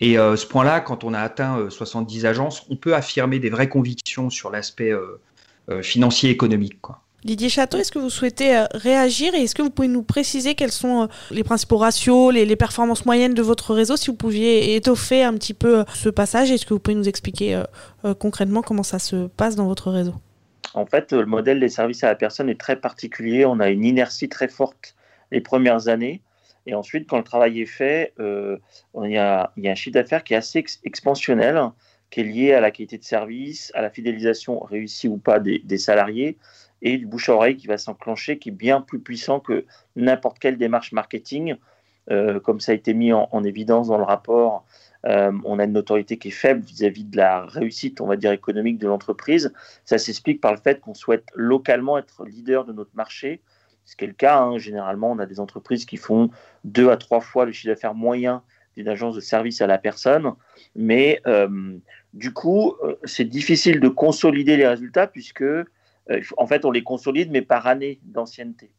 Et 0.01 0.15
ce 0.15 0.45
point-là, 0.45 0.79
quand 0.79 1.03
on 1.03 1.13
a 1.13 1.19
atteint 1.19 1.69
70 1.69 2.25
agences, 2.25 2.65
on 2.69 2.75
peut 2.75 2.95
affirmer 2.95 3.39
des 3.39 3.49
vraies 3.49 3.69
convictions 3.69 4.29
sur 4.29 4.49
l'aspect 4.49 4.93
financier 5.81 6.29
et 6.29 6.33
économique. 6.33 6.81
Quoi. 6.81 7.01
Didier 7.25 7.49
Château, 7.49 7.77
est-ce 7.77 7.91
que 7.91 7.99
vous 7.99 8.09
souhaitez 8.09 8.55
euh, 8.55 8.65
réagir 8.73 9.35
et 9.35 9.43
est-ce 9.43 9.53
que 9.53 9.61
vous 9.61 9.69
pouvez 9.69 9.89
nous 9.89 10.03
préciser 10.03 10.55
quels 10.55 10.71
sont 10.71 11.03
euh, 11.03 11.07
les 11.31 11.43
principaux 11.43 11.75
ratios, 11.75 12.31
les, 12.31 12.55
performances 12.55 13.05
moyennes 13.05 13.33
de 13.33 13.41
votre 13.41 13.73
réseau 13.73 13.97
Si 13.97 14.09
vous 14.09 14.15
pouviez 14.15 14.75
étoffer 14.75 15.23
un 15.23 15.33
petit 15.33 15.53
peu 15.53 15.79
euh, 15.79 15.83
ce 15.93 16.07
passage, 16.07 16.49
est-ce 16.49 16.65
que 16.65 16.73
vous 16.73 16.79
pouvez 16.79 16.95
nous 16.95 17.09
expliquer 17.09 17.61
concrètement 18.19 18.61
comment 18.61 18.83
ça 18.83 18.99
se 18.99 19.27
passe 19.27 19.55
dans 19.55 19.67
votre 19.67 19.91
réseau? 19.91 20.13
En 20.73 20.85
fait, 20.85 21.11
le 21.13 21.25
modèle 21.25 21.59
des 21.59 21.69
services 21.69 22.03
à 22.03 22.07
la 22.07 22.15
personne 22.15 22.49
est 22.49 22.59
très 22.59 22.75
particulier. 22.75 23.45
On 23.45 23.59
a 23.59 23.69
une 23.69 23.83
inertie 23.83 24.29
très 24.29 24.47
forte 24.47 24.95
les 25.31 25.41
premières 25.41 25.87
années. 25.87 26.21
Et 26.65 26.75
ensuite, 26.75 27.09
quand 27.09 27.17
le 27.17 27.23
travail 27.23 27.61
est 27.61 27.65
fait, 27.65 28.13
il, 28.19 29.11
y 29.11 29.17
a, 29.17 29.51
un 29.57 29.75
chiffre 29.75 29.93
d'affaires 29.93 30.23
qui 30.23 30.33
est 30.33 30.37
assez 30.37 30.63
expansionnel, 30.83 31.59
qui 32.11 32.21
est 32.21 32.23
lié 32.23 32.53
à 32.53 32.61
la 32.61 32.71
qualité 32.71 32.97
de 32.97 33.03
service, 33.03 33.71
à 33.73 33.81
la 33.81 33.89
fidélisation 33.89 34.59
réussie 34.59 35.07
ou 35.07 35.17
pas 35.17 35.39
des 35.39 35.77
salariés 35.77 36.37
et 36.81 36.97
du 36.97 37.05
bouche 37.05 37.29
à 37.29 37.33
oreille 37.33 37.57
qui 37.57 37.67
va 37.67 37.77
s'enclencher, 37.77 38.39
qui 38.39 38.49
est 38.49 38.53
bien 38.53 38.81
plus 38.81 38.99
puissant 38.99 39.39
que 39.39 39.65
n'importe 39.95 40.39
quelle 40.39 40.57
démarche 40.57 40.91
marketing. 40.91 41.55
Euh, 42.11 42.39
comme 42.39 42.59
ça 42.59 42.71
a 42.71 42.75
été 42.75 42.93
mis 42.93 43.13
en, 43.13 43.43
évidence 43.43 43.87
dans 43.87 43.97
le 43.97 44.03
rapport, 44.03 44.65
euh, 45.05 45.31
on 45.45 45.59
a 45.59 45.65
une 45.65 45.73
notoriété 45.73 46.17
qui 46.17 46.29
est 46.29 46.31
faible 46.31 46.61
vis-à-vis 46.61 47.03
de 47.03 47.17
la 47.17 47.45
réussite, 47.45 48.01
on 48.01 48.07
va 48.07 48.15
dire, 48.15 48.31
économique 48.31 48.79
de 48.79 48.87
l'entreprise. 48.87 49.53
Ça 49.85 49.97
s'explique 49.97 50.41
par 50.41 50.53
le 50.53 50.59
fait 50.59 50.79
qu'on 50.79 50.95
souhaite 50.95 51.27
localement 51.35 51.97
être 51.97 52.25
leader 52.25 52.65
de 52.65 52.73
notre 52.73 52.95
marché, 52.95 53.41
ce 53.85 53.95
qui 53.95 54.05
est 54.05 54.07
le 54.07 54.13
cas. 54.13 54.39
Hein. 54.39 54.57
Généralement, 54.57 55.11
on 55.11 55.19
a 55.19 55.27
des 55.27 55.39
entreprises 55.39 55.85
qui 55.85 55.97
font 55.97 56.31
deux 56.63 56.89
à 56.89 56.97
trois 56.97 57.21
fois 57.21 57.45
le 57.45 57.51
chiffre 57.51 57.71
d'affaires 57.73 57.93
moyen 57.95 58.41
d'une 58.75 58.87
agence 58.87 59.15
de 59.15 59.21
service 59.21 59.61
à 59.61 59.67
la 59.67 59.77
personne. 59.77 60.33
Mais 60.75 61.21
euh, 61.27 61.77
du 62.13 62.33
coup, 62.33 62.75
c'est 63.03 63.25
difficile 63.25 63.79
de 63.79 63.87
consolider 63.87 64.57
les 64.57 64.67
résultats 64.67 65.05
puisque 65.05 65.43
en 66.37 66.47
fait, 66.47 66.65
on 66.65 66.71
les 66.71 66.83
consolide, 66.83 67.31
mais 67.31 67.41
par 67.41 67.67
année 67.67 67.99
d'ancienneté. 68.03 68.71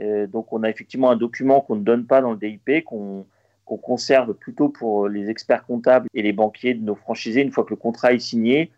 Euh, 0.00 0.26
donc, 0.26 0.52
on 0.52 0.62
a 0.62 0.70
effectivement 0.70 1.10
un 1.10 1.16
document 1.16 1.60
qu'on 1.60 1.76
ne 1.76 1.84
donne 1.84 2.06
pas 2.06 2.20
dans 2.20 2.32
le 2.32 2.36
DIP, 2.36 2.84
qu'on 2.84 3.26
conserve 3.64 4.34
plutôt 4.34 4.68
pour 4.68 5.08
les 5.08 5.30
experts 5.30 5.64
comptables 5.64 6.08
et 6.14 6.22
les 6.22 6.32
banquiers 6.32 6.74
de 6.74 6.84
nos 6.84 6.94
franchisés 6.94 7.42
une 7.42 7.50
fois 7.50 7.64
que 7.64 7.70
le 7.70 7.76
contrat 7.76 8.12
est 8.12 8.18
signé, 8.18 8.70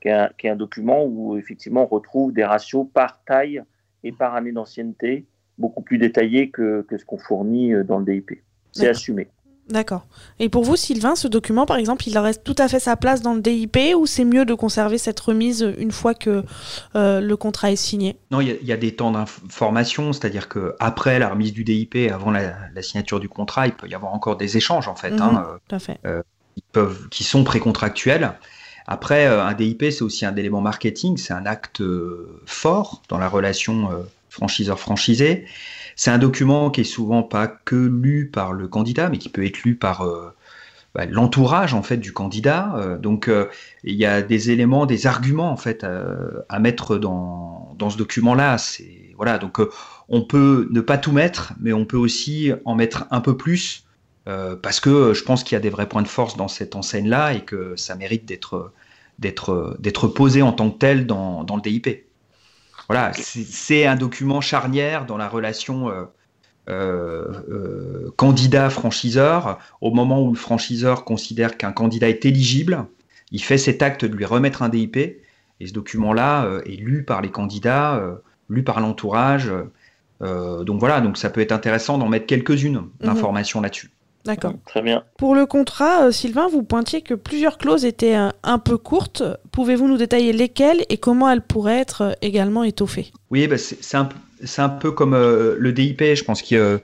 qui 0.00 0.08
est 0.08 0.48
un, 0.48 0.56
document 0.56 1.04
où 1.04 1.36
effectivement 1.36 1.84
on 1.84 1.86
retrouve 1.86 2.32
des 2.32 2.44
ratios 2.44 2.86
par 2.92 3.22
taille 3.24 3.62
et 4.04 4.12
par 4.12 4.34
année 4.34 4.52
d'ancienneté, 4.52 5.24
beaucoup 5.58 5.82
plus 5.82 5.98
détaillés 5.98 6.50
que, 6.50 6.82
que 6.82 6.98
ce 6.98 7.04
qu'on 7.04 7.18
fournit 7.18 7.72
euh, 7.72 7.82
dans 7.82 7.98
le 7.98 8.04
DIP. 8.04 8.42
C'est 8.72 8.88
assumé. 8.88 9.28
D'accord. 9.68 10.06
Et 10.38 10.48
pour 10.48 10.62
vous, 10.62 10.76
Sylvain, 10.76 11.16
ce 11.16 11.26
document, 11.26 11.66
par 11.66 11.76
exemple, 11.76 12.06
il 12.06 12.16
reste 12.18 12.44
tout 12.44 12.54
à 12.58 12.68
fait 12.68 12.78
sa 12.78 12.94
place 12.96 13.20
dans 13.20 13.34
le 13.34 13.40
DIP 13.40 13.76
ou 13.96 14.06
c'est 14.06 14.24
mieux 14.24 14.44
de 14.44 14.54
conserver 14.54 14.96
cette 14.96 15.18
remise 15.18 15.74
une 15.78 15.90
fois 15.90 16.14
que 16.14 16.44
euh, 16.94 17.20
le 17.20 17.36
contrat 17.36 17.72
est 17.72 17.76
signé? 17.76 18.16
Non, 18.30 18.40
il 18.40 18.58
y, 18.62 18.72
a 18.72 18.76
des 18.76 18.94
temps 18.94 19.10
d'information, 19.10 20.12
c'est-à-dire 20.12 20.48
qu'après 20.48 21.18
la 21.18 21.30
remise 21.30 21.52
du 21.52 21.64
DIP, 21.64 21.96
avant 22.12 22.30
la, 22.30 22.54
signature 22.80 23.18
du 23.18 23.28
contrat, 23.28 23.66
il 23.66 23.72
peut 23.72 23.88
y 23.88 23.94
avoir 23.94 24.14
encore 24.14 24.36
des 24.36 24.56
échanges, 24.56 24.86
en 24.86 24.94
fait, 24.94 25.12
hein, 25.20 25.32
mhm, 25.32 25.58
tout 25.68 25.74
à 25.74 25.78
fait. 25.80 25.98
Euh, 26.06 26.22
qui, 26.54 26.62
peuvent, 26.70 27.08
qui 27.08 27.24
sont 27.24 27.42
précontractuels. 27.42 28.34
Après, 28.86 29.26
euh, 29.26 29.44
un 29.44 29.54
DIP, 29.54 29.82
c'est 29.90 30.02
aussi 30.02 30.24
un 30.24 30.36
élément 30.36 30.60
marketing, 30.60 31.16
c'est 31.16 31.32
un 31.32 31.44
acte 31.44 31.82
fort 32.44 33.02
dans 33.08 33.18
la 33.18 33.28
relation 33.28 33.90
franchiseur-franchisé. 34.30 35.46
C'est 35.96 36.10
un 36.10 36.18
document 36.18 36.70
qui 36.70 36.82
est 36.82 36.84
souvent 36.84 37.22
pas 37.22 37.48
que 37.48 37.74
lu 37.74 38.30
par 38.32 38.52
le 38.52 38.68
candidat, 38.68 39.08
mais 39.08 39.18
qui 39.18 39.28
peut 39.28 39.44
être 39.44 39.62
lu 39.64 39.74
par 39.76 40.06
bah, 40.94 41.06
l'entourage 41.06 41.74
en 41.74 41.82
fait 41.82 41.96
du 41.96 42.12
candidat. 42.12 42.98
donc 43.00 43.30
il 43.82 43.94
y 43.94 44.04
a 44.04 44.22
des 44.22 44.50
éléments, 44.50 44.86
des 44.86 45.06
arguments 45.06 45.50
en 45.50 45.56
fait 45.56 45.84
à, 45.84 46.58
mettre 46.58 46.98
dans, 46.98 47.74
dans 47.78 47.90
ce 47.90 47.96
document-là. 47.96 48.58
C'est 48.58 49.14
voilà 49.16 49.38
donc 49.38 49.58
on 50.08 50.22
peut 50.22 50.68
ne 50.70 50.80
pas 50.80 50.98
tout 50.98 51.12
mettre, 51.12 51.54
mais 51.60 51.72
on 51.72 51.86
peut 51.86 51.96
aussi 51.96 52.52
en 52.66 52.74
mettre 52.74 53.06
un 53.10 53.20
peu 53.22 53.36
plus 53.36 53.86
parce 54.62 54.80
que 54.80 55.14
je 55.14 55.22
pense 55.24 55.44
qu'il 55.44 55.54
y 55.54 55.58
a 55.58 55.60
des 55.60 55.70
vrais 55.70 55.88
points 55.88 56.02
de 56.02 56.08
force 56.08 56.36
dans 56.36 56.48
cette 56.48 56.76
enseigne-là 56.76 57.32
et 57.32 57.40
que 57.40 57.74
ça 57.76 57.94
mérite 57.94 58.26
d'être 58.26 58.72
d'être 59.18 59.76
d'être 59.78 60.08
posé 60.08 60.42
en 60.42 60.52
tant 60.52 60.70
que 60.70 60.78
tel 60.78 61.06
dans, 61.06 61.44
dans 61.44 61.56
le 61.56 61.62
DIP. 61.62 62.05
Voilà, 62.88 63.12
c'est 63.14 63.86
un 63.86 63.96
document 63.96 64.40
charnière 64.40 65.06
dans 65.06 65.16
la 65.16 65.28
relation 65.28 65.88
euh, 65.90 66.04
euh, 66.68 67.42
euh, 67.48 68.12
candidat-franchiseur. 68.16 69.58
Au 69.80 69.92
moment 69.92 70.22
où 70.22 70.30
le 70.32 70.38
franchiseur 70.38 71.04
considère 71.04 71.56
qu'un 71.56 71.72
candidat 71.72 72.08
est 72.08 72.24
éligible, 72.24 72.86
il 73.32 73.42
fait 73.42 73.58
cet 73.58 73.82
acte 73.82 74.04
de 74.04 74.16
lui 74.16 74.24
remettre 74.24 74.62
un 74.62 74.68
DIP. 74.68 74.96
Et 74.96 75.66
ce 75.66 75.72
document-là 75.72 76.60
est 76.66 76.76
lu 76.76 77.02
par 77.02 77.22
les 77.22 77.30
candidats, 77.30 78.00
lu 78.50 78.62
par 78.62 78.80
l'entourage. 78.80 79.50
donc 80.20 80.78
voilà, 80.78 81.00
donc 81.00 81.16
ça 81.16 81.30
peut 81.30 81.40
être 81.40 81.52
intéressant 81.52 81.98
d'en 81.98 82.08
mettre 82.08 82.26
quelques-unes 82.26 82.76
mhm. 82.76 82.90
d'informations 83.00 83.60
là-dessus. 83.60 83.90
D'accord. 84.26 84.54
Très 84.66 84.82
bien. 84.82 85.04
Pour 85.18 85.34
le 85.34 85.46
contrat, 85.46 86.06
euh, 86.06 86.10
Sylvain, 86.10 86.48
vous 86.48 86.62
pointiez 86.62 87.00
que 87.00 87.14
plusieurs 87.14 87.58
clauses 87.58 87.84
étaient 87.84 88.16
euh, 88.16 88.30
un, 88.42 88.58
peu 88.58 88.76
courtes. 88.76 89.22
Pouvez-vous 89.52 89.86
nous 89.86 89.96
détailler 89.96 90.32
lesquelles 90.32 90.84
et 90.88 90.98
comment 90.98 91.30
elles 91.30 91.42
pourraient 91.42 91.78
être 91.78 92.02
euh, 92.02 92.12
également 92.22 92.64
étoffées? 92.64 93.12
Oui, 93.30 93.46
bah, 93.46 93.56
c'est 93.58 93.96
un, 93.96 94.68
peu 94.68 94.90
comme 94.90 95.14
le 95.14 95.72
DIP. 95.72 96.02
Je 96.02 96.24
pense 96.24 96.42
qu'il 96.42 96.58
y 96.58 96.60
a 96.60 96.78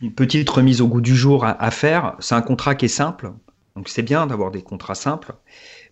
une 0.00 0.12
petite 0.12 0.48
remise 0.48 0.80
au 0.80 0.88
goût 0.88 1.00
du 1.00 1.14
jour 1.14 1.44
à, 1.44 1.70
faire. 1.70 2.14
C'est 2.18 2.34
un 2.34 2.42
contrat 2.42 2.74
qui 2.74 2.86
est 2.86 2.88
simple. 2.88 3.30
Donc 3.76 3.88
c'est 3.88 4.02
bien 4.02 4.26
d'avoir 4.26 4.50
des 4.50 4.62
contrats 4.62 4.94
simples. 4.94 5.32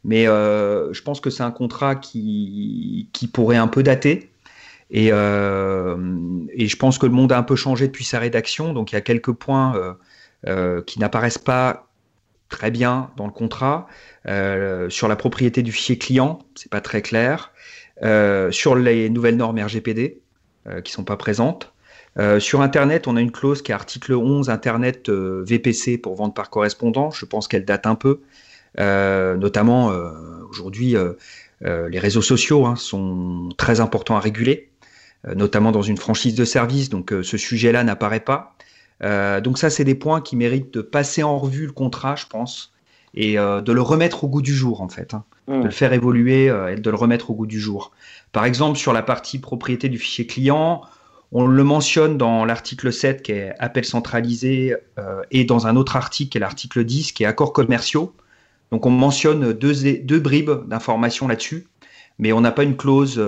Mais 0.05 0.25
je 0.25 1.03
pense 1.03 1.21
que 1.21 1.31
c'est 1.31 1.43
un 1.43 1.51
contrat 1.51 1.95
qui, 1.95 3.09
qui 3.13 3.29
pourrait 3.29 3.57
un 3.57 3.69
peu 3.69 3.83
dater. 3.83 4.29
Et, 4.91 5.07
et, 5.07 5.11
je 5.11 6.77
pense 6.77 6.99
que 6.99 7.07
le 7.07 7.13
monde 7.13 7.33
a 7.33 7.39
un 7.39 7.43
peu 7.43 7.57
changé 7.57 7.87
depuis 7.87 8.05
sa 8.05 8.19
rédaction. 8.19 8.73
Donc 8.73 8.93
il 8.93 8.97
y 8.97 8.99
a 8.99 9.03
quelques 9.03 9.33
points 9.33 9.75
euh, 9.77 9.93
qui 10.87 11.01
n'apparaissent 11.01 11.39
pas 11.39 11.87
très 12.49 12.71
bien 12.71 13.11
dans 13.17 13.27
le 13.27 13.33
contrat. 13.33 13.87
Euh, 14.27 14.89
sur 14.91 15.09
la 15.09 15.17
propriété 15.17 15.63
du 15.63 15.73
fichier 15.73 15.99
client, 15.99 16.41
c'est 16.55 16.71
pas 16.71 16.81
très 16.81 17.03
clair. 17.03 17.53
Euh, 18.03 18.51
sur 18.51 18.77
les 18.77 19.09
nouvelles 19.11 19.37
normes 19.37 19.59
RGPD, 19.59 20.21
qui 20.83 20.91
sont 20.91 21.05
pas 21.05 21.17
présentes. 21.17 21.73
sur 22.41 22.61
Internet, 22.61 23.07
on 23.07 23.17
a 23.17 23.21
une 23.21 23.31
clause 23.31 23.63
qui 23.63 23.71
est 23.71 23.75
article 23.75 24.15
11, 24.15 24.51
Internet 24.51 25.09
VPC 25.09 25.97
pour 25.97 26.17
vente 26.17 26.35
par 26.35 26.51
correspondant. 26.51 27.13
Je 27.13 27.25
pense 27.25 27.47
qu'elle 27.47 27.65
date 27.65 27.87
un 27.87 27.95
peu. 27.95 28.23
notamment, 28.77 29.93
aujourd'hui, 30.51 30.97
les 31.61 31.99
réseaux 32.01 32.23
sociaux 32.23 32.67
hein, 32.67 32.75
sont 32.75 33.51
très 33.57 33.79
importants 33.79 34.17
à 34.17 34.21
réguler, 34.21 34.71
notamment 35.37 35.71
dans 35.71 35.83
une 35.83 35.99
franchise 35.99 36.35
de 36.35 36.45
service. 36.45 36.89
Donc, 36.89 37.15
ce 37.23 37.37
sujet-là 37.37 37.85
n'apparaît 37.85 38.19
pas. 38.19 38.57
Euh, 39.03 39.41
donc 39.41 39.59
ça, 39.59 39.71
c'est 39.71 39.85
des 39.85 39.95
points 39.95 40.21
qui 40.21 40.37
méritent 40.37 40.73
de 40.73 40.83
passer 40.83 41.23
en 41.23 41.39
revue 41.39 41.67
le 41.67 41.73
contrat, 41.73 42.17
je 42.17 42.27
pense, 42.27 42.73
et 43.15 43.39
euh, 43.39 43.61
de 43.61 43.73
le 43.73 43.83
remettre 43.83 44.25
au 44.25 44.29
goût 44.29 44.43
du 44.43 44.55
jour, 44.55 44.81
en 44.81 44.89
fait, 44.89 45.15
hein. 45.15 45.25
mmh. 45.49 45.61
de 45.61 45.65
le 45.65 45.71
faire 45.71 45.93
évoluer 45.93 46.49
euh, 46.49 46.73
et 46.73 46.77
de 46.77 46.91
le 46.91 46.97
remettre 46.97 47.31
au 47.31 47.35
goût 47.35 47.47
du 47.47 47.61
jour. 47.61 47.93
Par 48.33 48.45
exemple, 48.45 48.79
sur 48.79 48.93
la 48.93 49.03
partie 49.03 49.39
propriété 49.39 49.89
du 49.89 49.99
fichier 49.99 50.27
client, 50.27 50.83
on 51.33 51.47
le 51.47 51.65
mentionne 51.65 52.17
dans 52.19 52.45
l'article 52.45 52.93
7 52.93 53.23
qui 53.23 53.33
est 53.33 53.53
appel 53.59 53.85
centralisé 53.85 54.77
et 55.33 55.45
dans 55.45 55.67
un 55.67 55.75
autre 55.75 55.97
article 55.97 56.31
qui 56.31 56.39
est 56.39 56.41
l'article 56.41 56.85
10 56.85 57.11
qui 57.11 57.25
est 57.25 57.27
accords 57.27 57.53
commerciaux. 57.53 58.15
Donc 58.71 58.87
on 58.87 58.91
mentionne 58.91 59.53
deux, 59.53 59.75
deux 60.03 60.21
bribes 60.21 60.69
d'informations 60.69 61.27
là-dessus, 61.27 61.67
mais 62.21 62.33
on 62.33 62.43
n'a 62.43 62.53
pas 62.53 62.63
une 62.63 62.77
clause 62.77 63.21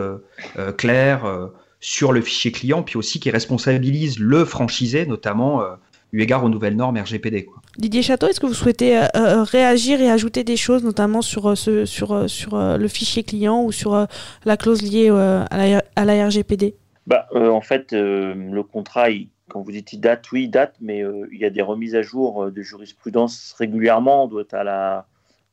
claire 0.76 1.50
sur 1.80 2.12
le 2.12 2.20
fichier 2.20 2.52
client, 2.52 2.82
puis 2.82 2.96
aussi 2.96 3.20
qui 3.20 3.30
responsabilise 3.30 4.18
le 4.18 4.44
franchisé, 4.44 5.06
notamment 5.06 5.62
euh, 5.62 5.74
eu 6.12 6.20
égard 6.22 6.44
aux 6.44 6.48
nouvelles 6.48 6.76
normes 6.76 6.98
RGPD. 6.98 7.44
Quoi. 7.44 7.62
Didier 7.76 8.02
Château, 8.02 8.26
est-ce 8.26 8.40
que 8.40 8.46
vous 8.46 8.54
souhaitez 8.54 8.98
euh, 8.98 9.06
euh, 9.14 9.42
réagir 9.44 10.00
et 10.00 10.10
ajouter 10.10 10.42
des 10.42 10.56
choses, 10.56 10.82
notamment 10.82 11.22
sur, 11.22 11.56
ce, 11.56 11.84
sur, 11.84 12.28
sur 12.28 12.56
le 12.56 12.88
fichier 12.88 13.22
client 13.22 13.62
ou 13.62 13.72
sur 13.72 14.06
la 14.44 14.56
clause 14.56 14.82
liée 14.82 15.10
à 15.10 16.04
la, 16.04 16.26
RGPD 16.26 16.74
bah, 17.06 17.28
En 17.34 17.60
fait, 17.60 17.92
le 17.92 18.62
contrat, 18.62 19.08
quand 19.48 19.62
vous 19.62 19.72
dites 19.72 19.92
il 19.92 20.00
date, 20.00 20.30
oui, 20.32 20.44
il 20.44 20.50
date, 20.50 20.74
mais 20.80 21.04
il 21.30 21.38
y 21.38 21.44
a 21.44 21.50
des 21.50 21.62
remises 21.62 21.94
à 21.94 22.02
jour 22.02 22.50
de 22.50 22.62
jurisprudence 22.62 23.54
régulièrement. 23.56 24.24
On 24.24 24.28
doit 24.28 24.42
être 24.42 24.54
à 24.54 24.64
la 24.64 25.06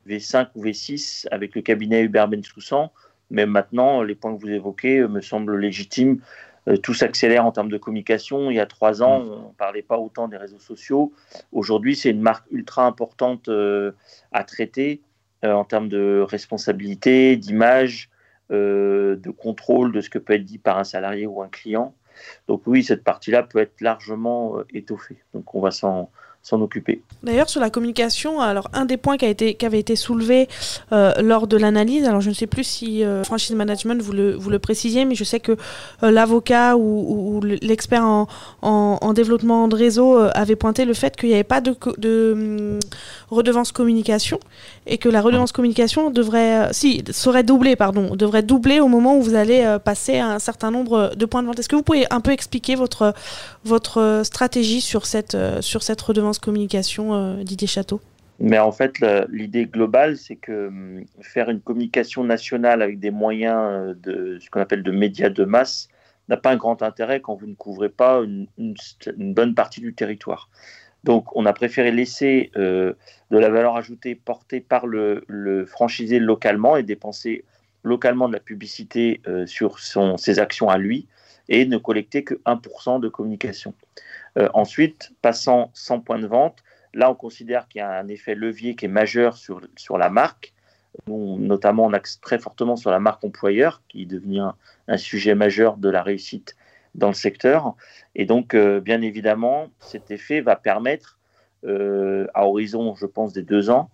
V5 0.08 0.48
ou 0.54 0.64
V6 0.64 1.26
avec 1.30 1.54
le 1.54 1.62
cabinet 1.62 2.02
Hubert 2.02 2.28
Bensoussan. 2.28 2.90
Mais 3.30 3.46
maintenant, 3.46 4.02
les 4.02 4.14
points 4.14 4.34
que 4.36 4.40
vous 4.40 4.50
évoquez 4.50 4.98
euh, 4.98 5.08
me 5.08 5.20
semblent 5.20 5.56
légitimes. 5.56 6.20
Euh, 6.68 6.76
tout 6.76 6.94
s'accélère 6.94 7.44
en 7.44 7.52
termes 7.52 7.70
de 7.70 7.78
communication. 7.78 8.50
Il 8.50 8.56
y 8.56 8.60
a 8.60 8.66
trois 8.66 9.02
ans, 9.02 9.20
mm. 9.20 9.30
on 9.30 9.48
ne 9.48 9.54
parlait 9.54 9.82
pas 9.82 9.98
autant 9.98 10.28
des 10.28 10.36
réseaux 10.36 10.58
sociaux. 10.58 11.12
Aujourd'hui, 11.52 11.96
c'est 11.96 12.10
une 12.10 12.22
marque 12.22 12.46
ultra 12.50 12.86
importante 12.86 13.48
euh, 13.48 13.92
à 14.32 14.44
traiter 14.44 15.00
en 15.42 15.64
termes 15.64 15.88
de 15.88 16.24
responsabilité, 16.26 17.36
d'image, 17.36 18.10
de 18.50 19.30
contrôle 19.36 19.92
de 19.92 20.00
ce 20.00 20.10
que 20.10 20.18
peut 20.18 20.32
être 20.32 20.44
dit 20.44 20.58
par 20.58 20.76
un 20.76 20.82
salarié 20.82 21.26
ou 21.26 21.40
un 21.40 21.48
client. 21.48 21.94
Donc 22.48 22.62
oui, 22.66 22.82
cette 22.82 23.04
partie-là 23.04 23.44
peut 23.44 23.60
être 23.60 23.80
largement 23.80 24.56
étoffée. 24.72 25.22
Donc 25.34 25.54
on 25.54 25.60
va 25.60 25.70
s'en 25.70 26.10
s'en 26.46 26.60
occuper. 26.60 27.00
D'ailleurs, 27.24 27.48
sur 27.50 27.60
la 27.60 27.70
communication, 27.70 28.40
alors 28.40 28.68
un 28.72 28.84
des 28.84 28.96
points 28.96 29.16
qui, 29.16 29.24
a 29.24 29.28
été, 29.28 29.54
qui 29.54 29.66
avait 29.66 29.80
été 29.80 29.96
soulevé 29.96 30.48
euh, 30.92 31.12
lors 31.20 31.48
de 31.48 31.56
l'analyse, 31.56 32.04
alors 32.04 32.20
je 32.20 32.28
ne 32.28 32.34
sais 32.34 32.46
plus 32.46 32.62
si 32.62 33.02
euh, 33.02 33.24
franchise 33.24 33.56
management 33.56 34.00
vous 34.00 34.12
le, 34.12 34.36
vous 34.36 34.48
le 34.48 34.60
précisiez, 34.60 35.04
mais 35.06 35.16
je 35.16 35.24
sais 35.24 35.40
que 35.40 35.56
euh, 36.04 36.12
l'avocat 36.12 36.76
ou, 36.76 37.40
l'expert 37.42 38.04
en, 38.04 38.28
en, 38.62 39.12
développement 39.12 39.66
de 39.66 39.74
réseau 39.74 40.18
avait 40.34 40.54
pointé 40.54 40.84
le 40.84 40.94
fait 40.94 41.16
qu'il 41.16 41.30
n'y 41.30 41.34
avait 41.34 41.42
pas 41.42 41.60
de, 41.60 41.74
de 41.98 42.32
hum, 42.32 42.78
redevance 43.30 43.72
communication 43.72 44.38
et 44.86 44.98
que 44.98 45.08
la 45.08 45.20
redevance 45.22 45.50
communication 45.50 46.10
devrait, 46.10 46.68
si, 46.72 47.02
serait 47.10 47.42
doublée, 47.42 47.74
pardon, 47.74 48.14
devrait 48.14 48.44
doubler 48.44 48.78
au 48.78 48.86
moment 48.86 49.16
où 49.16 49.22
vous 49.22 49.34
allez 49.34 49.76
passer 49.84 50.18
un 50.18 50.38
certain 50.38 50.70
nombre 50.70 51.12
de 51.16 51.26
points 51.26 51.42
de 51.42 51.48
vente. 51.48 51.58
Est-ce 51.58 51.68
que 51.68 51.74
vous 51.74 51.82
pouvez 51.82 52.06
un 52.10 52.20
peu 52.20 52.30
expliquer 52.30 52.76
votre, 52.76 53.14
votre 53.64 54.20
stratégie 54.22 54.80
sur 54.80 55.06
cette, 55.06 55.36
sur 55.60 55.82
cette 55.82 56.00
redevance 56.00 56.35
communication, 56.38 57.14
euh, 57.14 57.42
Didier 57.42 57.68
Château 57.68 58.00
mais 58.38 58.58
en 58.58 58.70
fait, 58.70 59.02
l'idée 59.30 59.64
globale, 59.64 60.18
c'est 60.18 60.36
que 60.36 60.66
hum, 60.66 61.04
faire 61.22 61.48
une 61.48 61.62
communication 61.62 62.22
nationale 62.22 62.82
avec 62.82 63.00
des 63.00 63.10
moyens 63.10 63.56
euh, 63.56 63.94
de 63.94 64.38
ce 64.38 64.50
qu'on 64.50 64.60
appelle 64.60 64.82
de 64.82 64.90
médias 64.90 65.30
de 65.30 65.44
masse 65.46 65.88
n'a 66.28 66.36
pas 66.36 66.50
un 66.50 66.56
grand 66.56 66.82
intérêt 66.82 67.22
quand 67.22 67.34
vous 67.34 67.46
ne 67.46 67.54
couvrez 67.54 67.88
pas 67.88 68.20
une, 68.22 68.46
bonne 69.32 69.54
partie 69.54 69.80
du 69.80 69.94
territoire. 69.94 70.50
Donc, 71.02 71.34
on 71.34 71.46
a 71.46 71.54
préféré 71.54 71.92
laisser 71.92 72.50
euh, 72.56 72.92
de 73.30 73.38
la 73.38 73.48
valeur 73.48 73.74
ajoutée 73.76 74.14
portée 74.14 74.60
par 74.60 74.86
le, 74.86 75.64
franchisé 75.66 76.18
localement 76.18 76.76
et 76.76 76.82
dépenser 76.82 77.42
localement 77.84 78.28
de 78.28 78.34
la 78.34 78.40
publicité 78.40 79.22
sur 79.46 79.78
son, 79.78 80.18
ses 80.18 80.40
actions 80.40 80.68
à 80.68 80.76
lui 80.76 81.06
et 81.48 81.66
ne 81.66 81.78
collecter 81.78 82.24
que 82.24 82.34
1% 82.44 83.00
de 83.00 83.08
communication. 83.08 83.74
Euh, 84.38 84.48
ensuite, 84.52 85.12
passant 85.22 85.70
100 85.74 86.00
points 86.00 86.18
de 86.18 86.26
vente, 86.26 86.62
là, 86.94 87.10
on 87.10 87.14
considère 87.14 87.68
qu'il 87.68 87.80
y 87.80 87.82
a 87.82 87.90
un 87.98 88.08
effet 88.08 88.34
levier 88.34 88.76
qui 88.76 88.84
est 88.84 88.88
majeur 88.88 89.36
sur, 89.36 89.60
sur 89.76 89.98
la 89.98 90.10
marque. 90.10 90.52
notamment, 91.06 91.84
on 91.84 91.92
axe 91.92 92.20
très 92.20 92.38
fortement 92.38 92.76
sur 92.76 92.90
la 92.90 93.00
marque 93.00 93.24
employeur, 93.24 93.82
qui 93.88 94.06
devient 94.06 94.52
un, 94.88 94.96
sujet 94.96 95.34
majeur 95.34 95.76
de 95.76 95.88
la 95.88 96.02
réussite 96.02 96.56
dans 96.94 97.08
le 97.08 97.14
secteur. 97.14 97.74
Et 98.14 98.26
donc, 98.26 98.54
euh, 98.54 98.80
bien 98.80 99.02
évidemment, 99.02 99.68
cet 99.80 100.10
effet 100.10 100.40
va 100.40 100.56
permettre, 100.56 101.18
euh, 101.64 102.26
à 102.34 102.46
horizon, 102.46 102.94
je 102.94 103.06
pense, 103.06 103.32
des 103.32 103.42
deux 103.42 103.70
ans, 103.70 103.90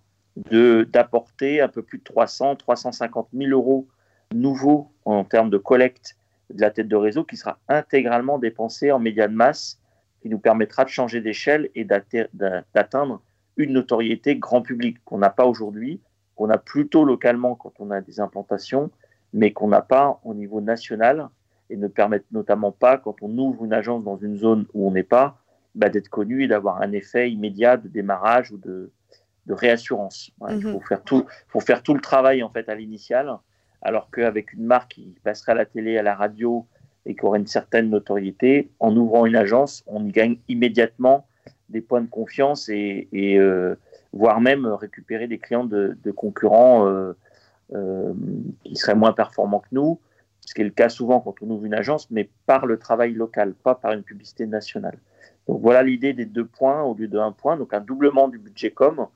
d'apporter 0.50 1.60
un 1.60 1.68
peu 1.68 1.82
plus 1.82 1.98
de 1.98 2.04
300, 2.04 2.56
350 2.56 3.28
000 3.34 3.50
euros 3.50 3.86
nouveaux 4.34 4.90
en 5.04 5.24
termes 5.24 5.50
de 5.50 5.58
collecte 5.58 6.16
de 6.50 6.60
la 6.60 6.70
tête 6.70 6.88
de 6.88 6.96
réseau 6.96 7.24
qui 7.24 7.36
sera 7.36 7.58
intégralement 7.68 8.38
dépensé 8.38 8.92
en 8.92 8.98
médias 8.98 9.28
de 9.28 9.34
masse 9.34 9.81
qui 10.22 10.28
nous 10.28 10.38
permettra 10.38 10.84
de 10.84 10.88
changer 10.88 11.20
d'échelle 11.20 11.68
et 11.74 11.84
d'atteindre 11.84 13.20
une 13.56 13.72
notoriété 13.72 14.36
grand 14.36 14.62
public 14.62 14.98
qu'on 15.04 15.18
n'a 15.18 15.30
pas 15.30 15.44
aujourd'hui, 15.44 16.00
qu'on 16.36 16.48
a 16.48 16.58
plutôt 16.58 17.04
localement 17.04 17.56
quand 17.56 17.72
on 17.80 17.90
a 17.90 18.00
des 18.00 18.20
implantations, 18.20 18.90
mais 19.32 19.52
qu'on 19.52 19.68
n'a 19.68 19.82
pas 19.82 20.20
au 20.24 20.32
niveau 20.32 20.60
national 20.60 21.28
et 21.70 21.76
ne 21.76 21.88
permettent 21.88 22.30
notamment 22.30 22.70
pas 22.70 22.98
quand 22.98 23.16
on 23.20 23.36
ouvre 23.36 23.64
une 23.64 23.72
agence 23.72 24.04
dans 24.04 24.16
une 24.16 24.36
zone 24.36 24.66
où 24.74 24.86
on 24.86 24.92
n'est 24.92 25.02
pas, 25.02 25.38
bah, 25.74 25.88
d'être 25.88 26.08
connu 26.08 26.44
et 26.44 26.48
d'avoir 26.48 26.80
un 26.80 26.92
effet 26.92 27.30
immédiat 27.30 27.76
de 27.76 27.88
démarrage 27.88 28.52
ou 28.52 28.58
de, 28.58 28.90
réassurance. 29.48 30.30
Il 30.48 30.56
mhm. 30.56 30.72
faut 30.72 30.80
faire, 30.80 31.02
tout, 31.02 31.26
faut 31.48 31.60
faire 31.60 31.82
tout 31.82 31.94
le 31.94 32.00
travail 32.00 32.44
en 32.44 32.48
fait 32.48 32.68
à 32.68 32.76
l'initial, 32.76 33.38
alors 33.82 34.08
qu'avec 34.10 34.52
une 34.52 34.64
marque 34.64 34.92
qui 34.92 35.16
passerait 35.24 35.52
à 35.52 35.56
la 35.56 35.66
télé, 35.66 35.98
à 35.98 36.02
la 36.02 36.14
radio, 36.14 36.64
et 37.06 37.14
qui 37.14 37.24
auraient 37.24 37.38
une 37.38 37.46
certaine 37.46 37.90
notoriété. 37.90 38.70
En 38.78 38.96
ouvrant 38.96 39.26
une 39.26 39.36
agence, 39.36 39.82
on 39.86 40.04
y 40.04 40.10
gagne 40.10 40.36
immédiatement 40.48 41.26
des 41.68 41.80
points 41.80 42.02
de 42.02 42.08
confiance 42.08 42.68
et, 42.68 43.08
euh, 43.14 43.74
voire 44.12 44.40
même 44.40 44.66
récupérer 44.66 45.26
des 45.26 45.38
clients 45.38 45.64
de, 45.64 45.96
concurrents 46.14 46.86
euh, 46.86 47.12
euh, 47.74 48.12
qui 48.64 48.76
seraient 48.76 48.94
moins 48.94 49.12
performants 49.12 49.60
que 49.60 49.68
nous, 49.72 49.98
ce 50.40 50.54
qui 50.54 50.60
est 50.60 50.64
le 50.64 50.70
cas 50.70 50.88
souvent 50.88 51.20
quand 51.20 51.34
on 51.40 51.50
ouvre 51.50 51.64
une 51.64 51.74
agence, 51.74 52.10
mais 52.10 52.28
par 52.46 52.66
le 52.66 52.78
travail 52.78 53.14
local, 53.14 53.54
pas 53.54 53.74
par 53.74 53.92
une 53.92 54.02
publicité 54.02 54.46
nationale. 54.46 54.98
Donc 55.48 55.60
voilà 55.60 55.82
l'idée 55.82 56.12
des 56.12 56.26
deux 56.26 56.44
points 56.44 56.82
au 56.82 56.94
lieu 56.94 57.08
de 57.08 57.18
un 57.18 57.32
point, 57.32 57.56
donc 57.56 57.72
un 57.74 57.80
doublement 57.80 58.28
du 58.28 58.38
budget 58.38 58.70
com, 58.70 59.06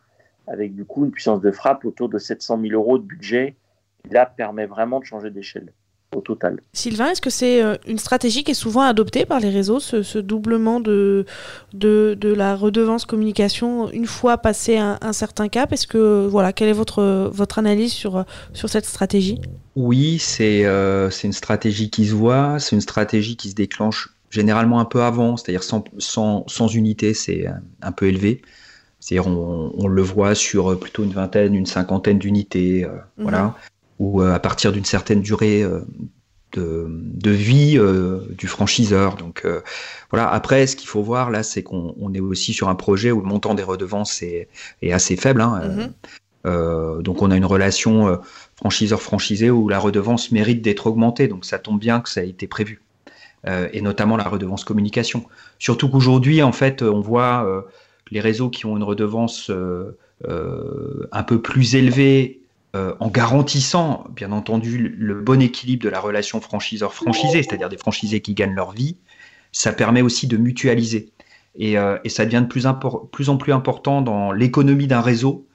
avec 0.47 0.75
du 0.75 0.85
coup 0.85 1.05
une 1.05 1.11
puissance 1.11 1.40
de 1.40 1.50
frappe 1.50 1.85
autour 1.85 2.09
de 2.09 2.19
700 2.19 2.61
000 2.62 2.73
euros 2.73 2.99
de 2.99 3.05
budget, 3.05 3.57
qui 4.02 4.11
là 4.11 4.26
permet 4.26 4.66
vraiment 4.66 4.99
de 4.99 5.05
changer 5.05 5.31
d'échelle 5.31 5.73
au 6.16 6.20
total. 6.20 6.61
Sylvain, 6.73 7.11
est-ce 7.11 7.20
que 7.20 7.30
c'est 7.30 7.62
euh, 7.62 7.76
une 7.87 7.99
stratégie 7.99 8.44
qui 8.44 8.52
est 8.52 8.54
souvent 8.54 8.82
adoptée 8.82 9.25
par 9.25 9.40
les 9.40 9.50
réseaux, 9.50 9.80
ce, 9.80 10.18
doublement 10.18 10.80
de, 10.80 11.26
de, 11.73 12.16
la 12.23 12.56
redevance 12.56 13.04
communication 13.04 13.90
une 13.90 14.06
fois 14.06 14.38
passé 14.38 14.78
un, 14.78 15.12
certain 15.12 15.49
cap? 15.49 15.73
Est-ce 15.73 15.87
que 15.87 16.26
voilà, 16.26 16.52
quelle 16.52 16.68
est 16.68 16.75
votre, 16.75 17.30
votre 17.32 17.58
analyse 17.58 17.92
sur, 17.92 18.25
sur 18.52 18.68
cette 18.68 18.87
stratégie? 18.87 19.40
Oui, 19.76 20.18
c'est 20.18 20.64
euh, 20.64 21.11
c'est 21.11 21.26
une 21.26 21.32
stratégie 21.32 21.90
qui 21.90 22.06
se 22.06 22.14
voit, 22.14 22.58
c'est 22.58 22.75
une 22.75 22.80
stratégie 22.80 23.37
qui 23.37 23.50
se 23.50 23.54
déclenche 23.54 24.08
généralement 24.30 24.80
un 24.80 24.85
peu 24.85 25.02
avant, 25.02 25.37
c'est-à-dire 25.37 25.62
sans, 25.62 25.85
sans, 25.99 26.44
sans 26.49 26.68
unité, 26.68 27.14
c'est 27.14 27.46
un 27.82 27.92
peu 27.92 28.06
élevé. 28.06 28.42
C'est-à-dire 29.00 29.28
on, 29.30 29.73
on, 29.76 29.87
le 29.87 30.02
voit 30.02 30.35
sur 30.35 30.78
plutôt 30.80 31.04
une 31.04 31.12
vingtaine, 31.12 31.54
une 31.54 31.66
cinquantaine 31.66 32.18
d'unités, 32.18 32.85
euh, 32.85 32.88
mhm. 32.88 33.23
voilà 33.23 33.54
ou 33.99 34.23
euh, 34.23 34.35
à 34.35 34.38
partir 34.38 34.73
d'une 34.73 34.85
certaine 34.85 35.21
durée 35.21 35.62
euh, 35.62 35.81
de, 36.53 36.87
de, 36.88 37.31
vie 37.31 37.76
euh, 37.79 38.21
du 38.31 38.47
franchiseur. 38.47 39.17
Donc 39.17 39.47
voilà. 40.11 40.29
Après, 40.29 40.67
ce 40.67 40.76
qu'il 40.76 40.88
faut 40.88 41.03
voir 41.03 41.31
là, 41.31 41.43
c'est 41.43 41.62
qu'on 41.62 42.12
est 42.15 42.21
aussi 42.21 42.53
sur 42.53 42.69
un 42.69 42.75
projet 42.75 43.11
où 43.12 43.21
le 43.21 43.26
montant 43.26 43.55
des 43.55 43.62
redevances 43.62 44.23
est, 44.23 44.49
est 44.83 44.93
assez 44.93 45.17
faible. 45.17 45.41
Hein, 45.41 45.62
mhm. 45.65 45.93
euh, 46.47 47.03
donc 47.03 47.23
on 47.23 47.31
a 47.31 47.37
une 47.37 47.45
relation 47.45 48.21
franchiseur-franchisé 48.57 49.50
où 49.50 49.69
la 49.69 49.79
redevance 49.79 50.33
mérite 50.33 50.62
d'être 50.62 50.87
augmentée. 50.87 51.29
Donc 51.29 51.45
ça 51.45 51.59
tombe 51.59 51.81
bien 51.81 52.00
que 52.00 52.09
ça 52.09 52.21
a 52.21 52.25
été 52.25 52.47
prévu. 52.47 52.83
et 53.47 53.81
notamment 53.81 54.17
la 54.17 54.25
redevance 54.25 54.65
communication. 54.65 55.25
Surtout 55.59 55.88
qu'aujourd'hui, 55.88 56.43
en 56.43 56.53
fait, 56.53 56.83
on 56.83 57.00
voit 57.00 57.65
les 58.11 58.21
réseaux 58.21 58.50
qui 58.50 58.67
ont 58.67 58.76
une 58.76 58.83
redevance 58.83 59.50
un 60.25 61.23
peu 61.23 61.43
plus 61.43 61.75
élevée 61.75 62.41
euh, 62.76 62.95
en 63.00 63.09
garantissant, 63.09 64.04
bien 64.11 64.33
entendu, 64.33 64.95
le 64.99 65.14
bon 65.14 65.40
équilibre 65.40 65.83
de 65.85 65.88
la 65.88 65.99
relation 65.99 66.40
franchiseur-franchisé, 66.40 67.42
c'est-à-dire 67.42 67.71
des 67.71 67.78
franchisés 67.78 68.21
qui 68.21 68.35
gagnent 68.35 68.54
leur 68.54 68.73
vie, 68.73 68.97
ça 69.50 69.73
permet 69.73 70.02
aussi 70.02 70.26
de 70.26 70.37
mutualiser. 70.37 71.11
Et, 71.54 71.78
euh, 71.78 71.97
ça 72.06 72.26
devient 72.26 72.42
de 72.42 73.06
plus, 73.11 73.28
en 73.28 73.37
plus 73.38 73.52
important 73.52 74.02
dans 74.02 74.30
l'économie 74.30 74.87
d'un 74.87 75.00
réseau 75.00 75.47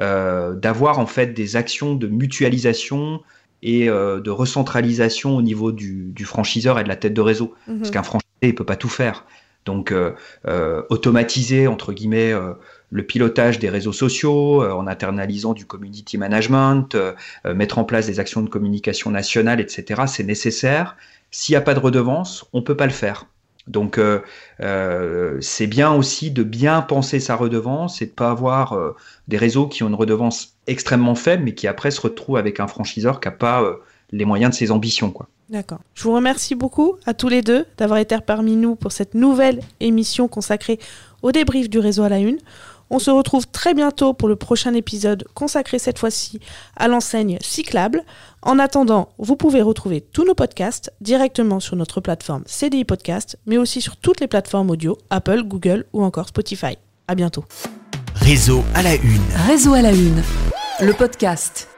euh, 0.00 0.54
d'avoir 0.54 0.98
en 0.98 1.04
fait 1.04 1.34
des 1.34 1.56
actions 1.56 1.94
de 1.94 2.06
mutualisation 2.06 3.20
et 3.62 3.88
de 3.88 4.30
recentralisation 4.30 5.36
au 5.36 5.42
niveau 5.42 5.70
du, 5.70 6.14
franchiseur 6.24 6.78
et 6.78 6.84
de 6.84 6.88
la 6.88 6.96
tête 6.96 7.12
de 7.12 7.20
réseau. 7.20 7.54
Mhm. 7.68 7.78
Parce 7.78 7.90
qu'un 7.90 8.02
franchisé, 8.02 8.30
il 8.42 8.54
peut 8.54 8.64
pas 8.64 8.76
tout 8.76 8.88
faire. 8.88 9.26
Donc, 9.70 9.94
automatiser, 10.88 11.66
entre 11.66 11.92
guillemets, 11.92 12.34
le 12.90 13.04
pilotage 13.04 13.58
des 13.58 13.68
réseaux 13.68 13.92
sociaux, 13.92 14.62
euh, 14.62 14.72
en 14.72 14.86
internalisant 14.86 15.54
du 15.54 15.64
community 15.64 16.18
management, 16.18 16.94
euh, 16.94 17.12
euh, 17.46 17.54
mettre 17.54 17.78
en 17.78 17.84
place 17.84 18.06
des 18.06 18.20
actions 18.20 18.42
de 18.42 18.48
communication 18.48 19.10
nationale, 19.10 19.60
etc. 19.60 20.02
C'est 20.06 20.24
nécessaire. 20.24 20.96
S'il 21.30 21.52
n'y 21.52 21.56
a 21.56 21.60
pas 21.62 21.74
de 21.74 21.80
redevance, 21.80 22.44
on 22.52 22.58
ne 22.58 22.64
peut 22.64 22.76
pas 22.76 22.86
le 22.86 22.92
faire. 22.92 23.26
Donc 23.66 24.00
c'est 24.58 25.66
bien 25.68 25.92
aussi 25.92 26.32
de 26.32 26.42
bien 26.42 26.82
penser 26.82 27.20
sa 27.20 27.36
redevance 27.36 28.02
et 28.02 28.06
de 28.06 28.10
pas 28.10 28.30
avoir 28.30 28.76
des 29.28 29.36
réseaux 29.36 29.68
qui 29.68 29.84
ont 29.84 29.88
une 29.88 29.94
redevance 29.94 30.56
extrêmement 30.66 31.14
faible, 31.14 31.44
mais 31.44 31.54
qui 31.54 31.68
après 31.68 31.92
se 31.92 32.00
retrouvent 32.00 32.38
avec 32.38 32.58
un 32.58 32.66
franchiseur 32.66 33.20
qui 33.20 33.28
n'a 33.28 33.32
pas 33.32 33.62
les 34.10 34.24
moyens 34.24 34.50
de 34.52 34.56
ses 34.56 34.72
ambitions. 34.72 35.12
Quoi. 35.12 35.28
D'accord. 35.50 35.80
Je 35.94 36.04
vous 36.04 36.12
remercie 36.12 36.54
beaucoup 36.54 36.94
à 37.06 37.14
tous 37.14 37.28
les 37.28 37.42
deux 37.42 37.66
d'avoir 37.76 37.98
été 37.98 38.16
parmi 38.24 38.54
nous 38.54 38.76
pour 38.76 38.92
cette 38.92 39.14
nouvelle 39.14 39.60
émission 39.80 40.28
consacrée 40.28 40.78
au 41.22 41.32
débrief 41.32 41.68
du 41.68 41.80
réseau 41.80 42.04
à 42.04 42.08
la 42.08 42.18
une. 42.18 42.38
On 42.88 42.98
se 42.98 43.10
retrouve 43.10 43.46
très 43.46 43.74
bientôt 43.74 44.14
pour 44.14 44.28
le 44.28 44.36
prochain 44.36 44.74
épisode 44.74 45.24
consacré 45.34 45.78
cette 45.78 45.98
fois-ci 45.98 46.40
à 46.76 46.88
l'enseigne 46.88 47.38
cyclable. 47.40 48.04
En 48.42 48.58
attendant, 48.58 49.10
vous 49.18 49.36
pouvez 49.36 49.62
retrouver 49.62 50.00
tous 50.00 50.24
nos 50.24 50.34
podcasts 50.34 50.92
directement 51.00 51.60
sur 51.60 51.76
notre 51.76 52.00
plateforme 52.00 52.42
CDI 52.46 52.84
Podcast, 52.84 53.38
mais 53.46 53.58
aussi 53.58 53.80
sur 53.80 53.96
toutes 53.96 54.20
les 54.20 54.28
plateformes 54.28 54.70
audio, 54.70 54.98
Apple, 55.10 55.42
Google 55.44 55.84
ou 55.92 56.02
encore 56.02 56.28
Spotify. 56.28 56.78
À 57.06 57.14
bientôt. 57.14 57.44
Réseau 58.14 58.62
à 58.74 58.82
la 58.82 58.94
une. 58.94 59.22
Réseau 59.46 59.74
à 59.74 59.82
la 59.82 59.92
une. 59.92 60.22
Le 60.80 60.92
podcast. 60.92 61.68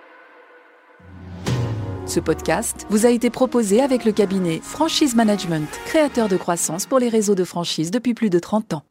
Ce 2.12 2.20
podcast 2.20 2.87
vous 2.90 3.07
a 3.07 3.09
été 3.09 3.31
proposé 3.31 3.81
avec 3.81 4.05
le 4.05 4.12
cabinet 4.12 4.61
Franchise 4.62 5.14
Management, 5.14 5.66
créateur 5.87 6.29
de 6.29 6.37
croissance 6.37 6.85
pour 6.85 6.98
les 6.98 7.09
réseaux 7.09 7.35
de 7.35 7.42
franchise 7.42 7.90
depuis 7.90 8.12
plus 8.12 8.29
de 8.29 8.38
30 8.38 8.75
ans. 8.75 8.83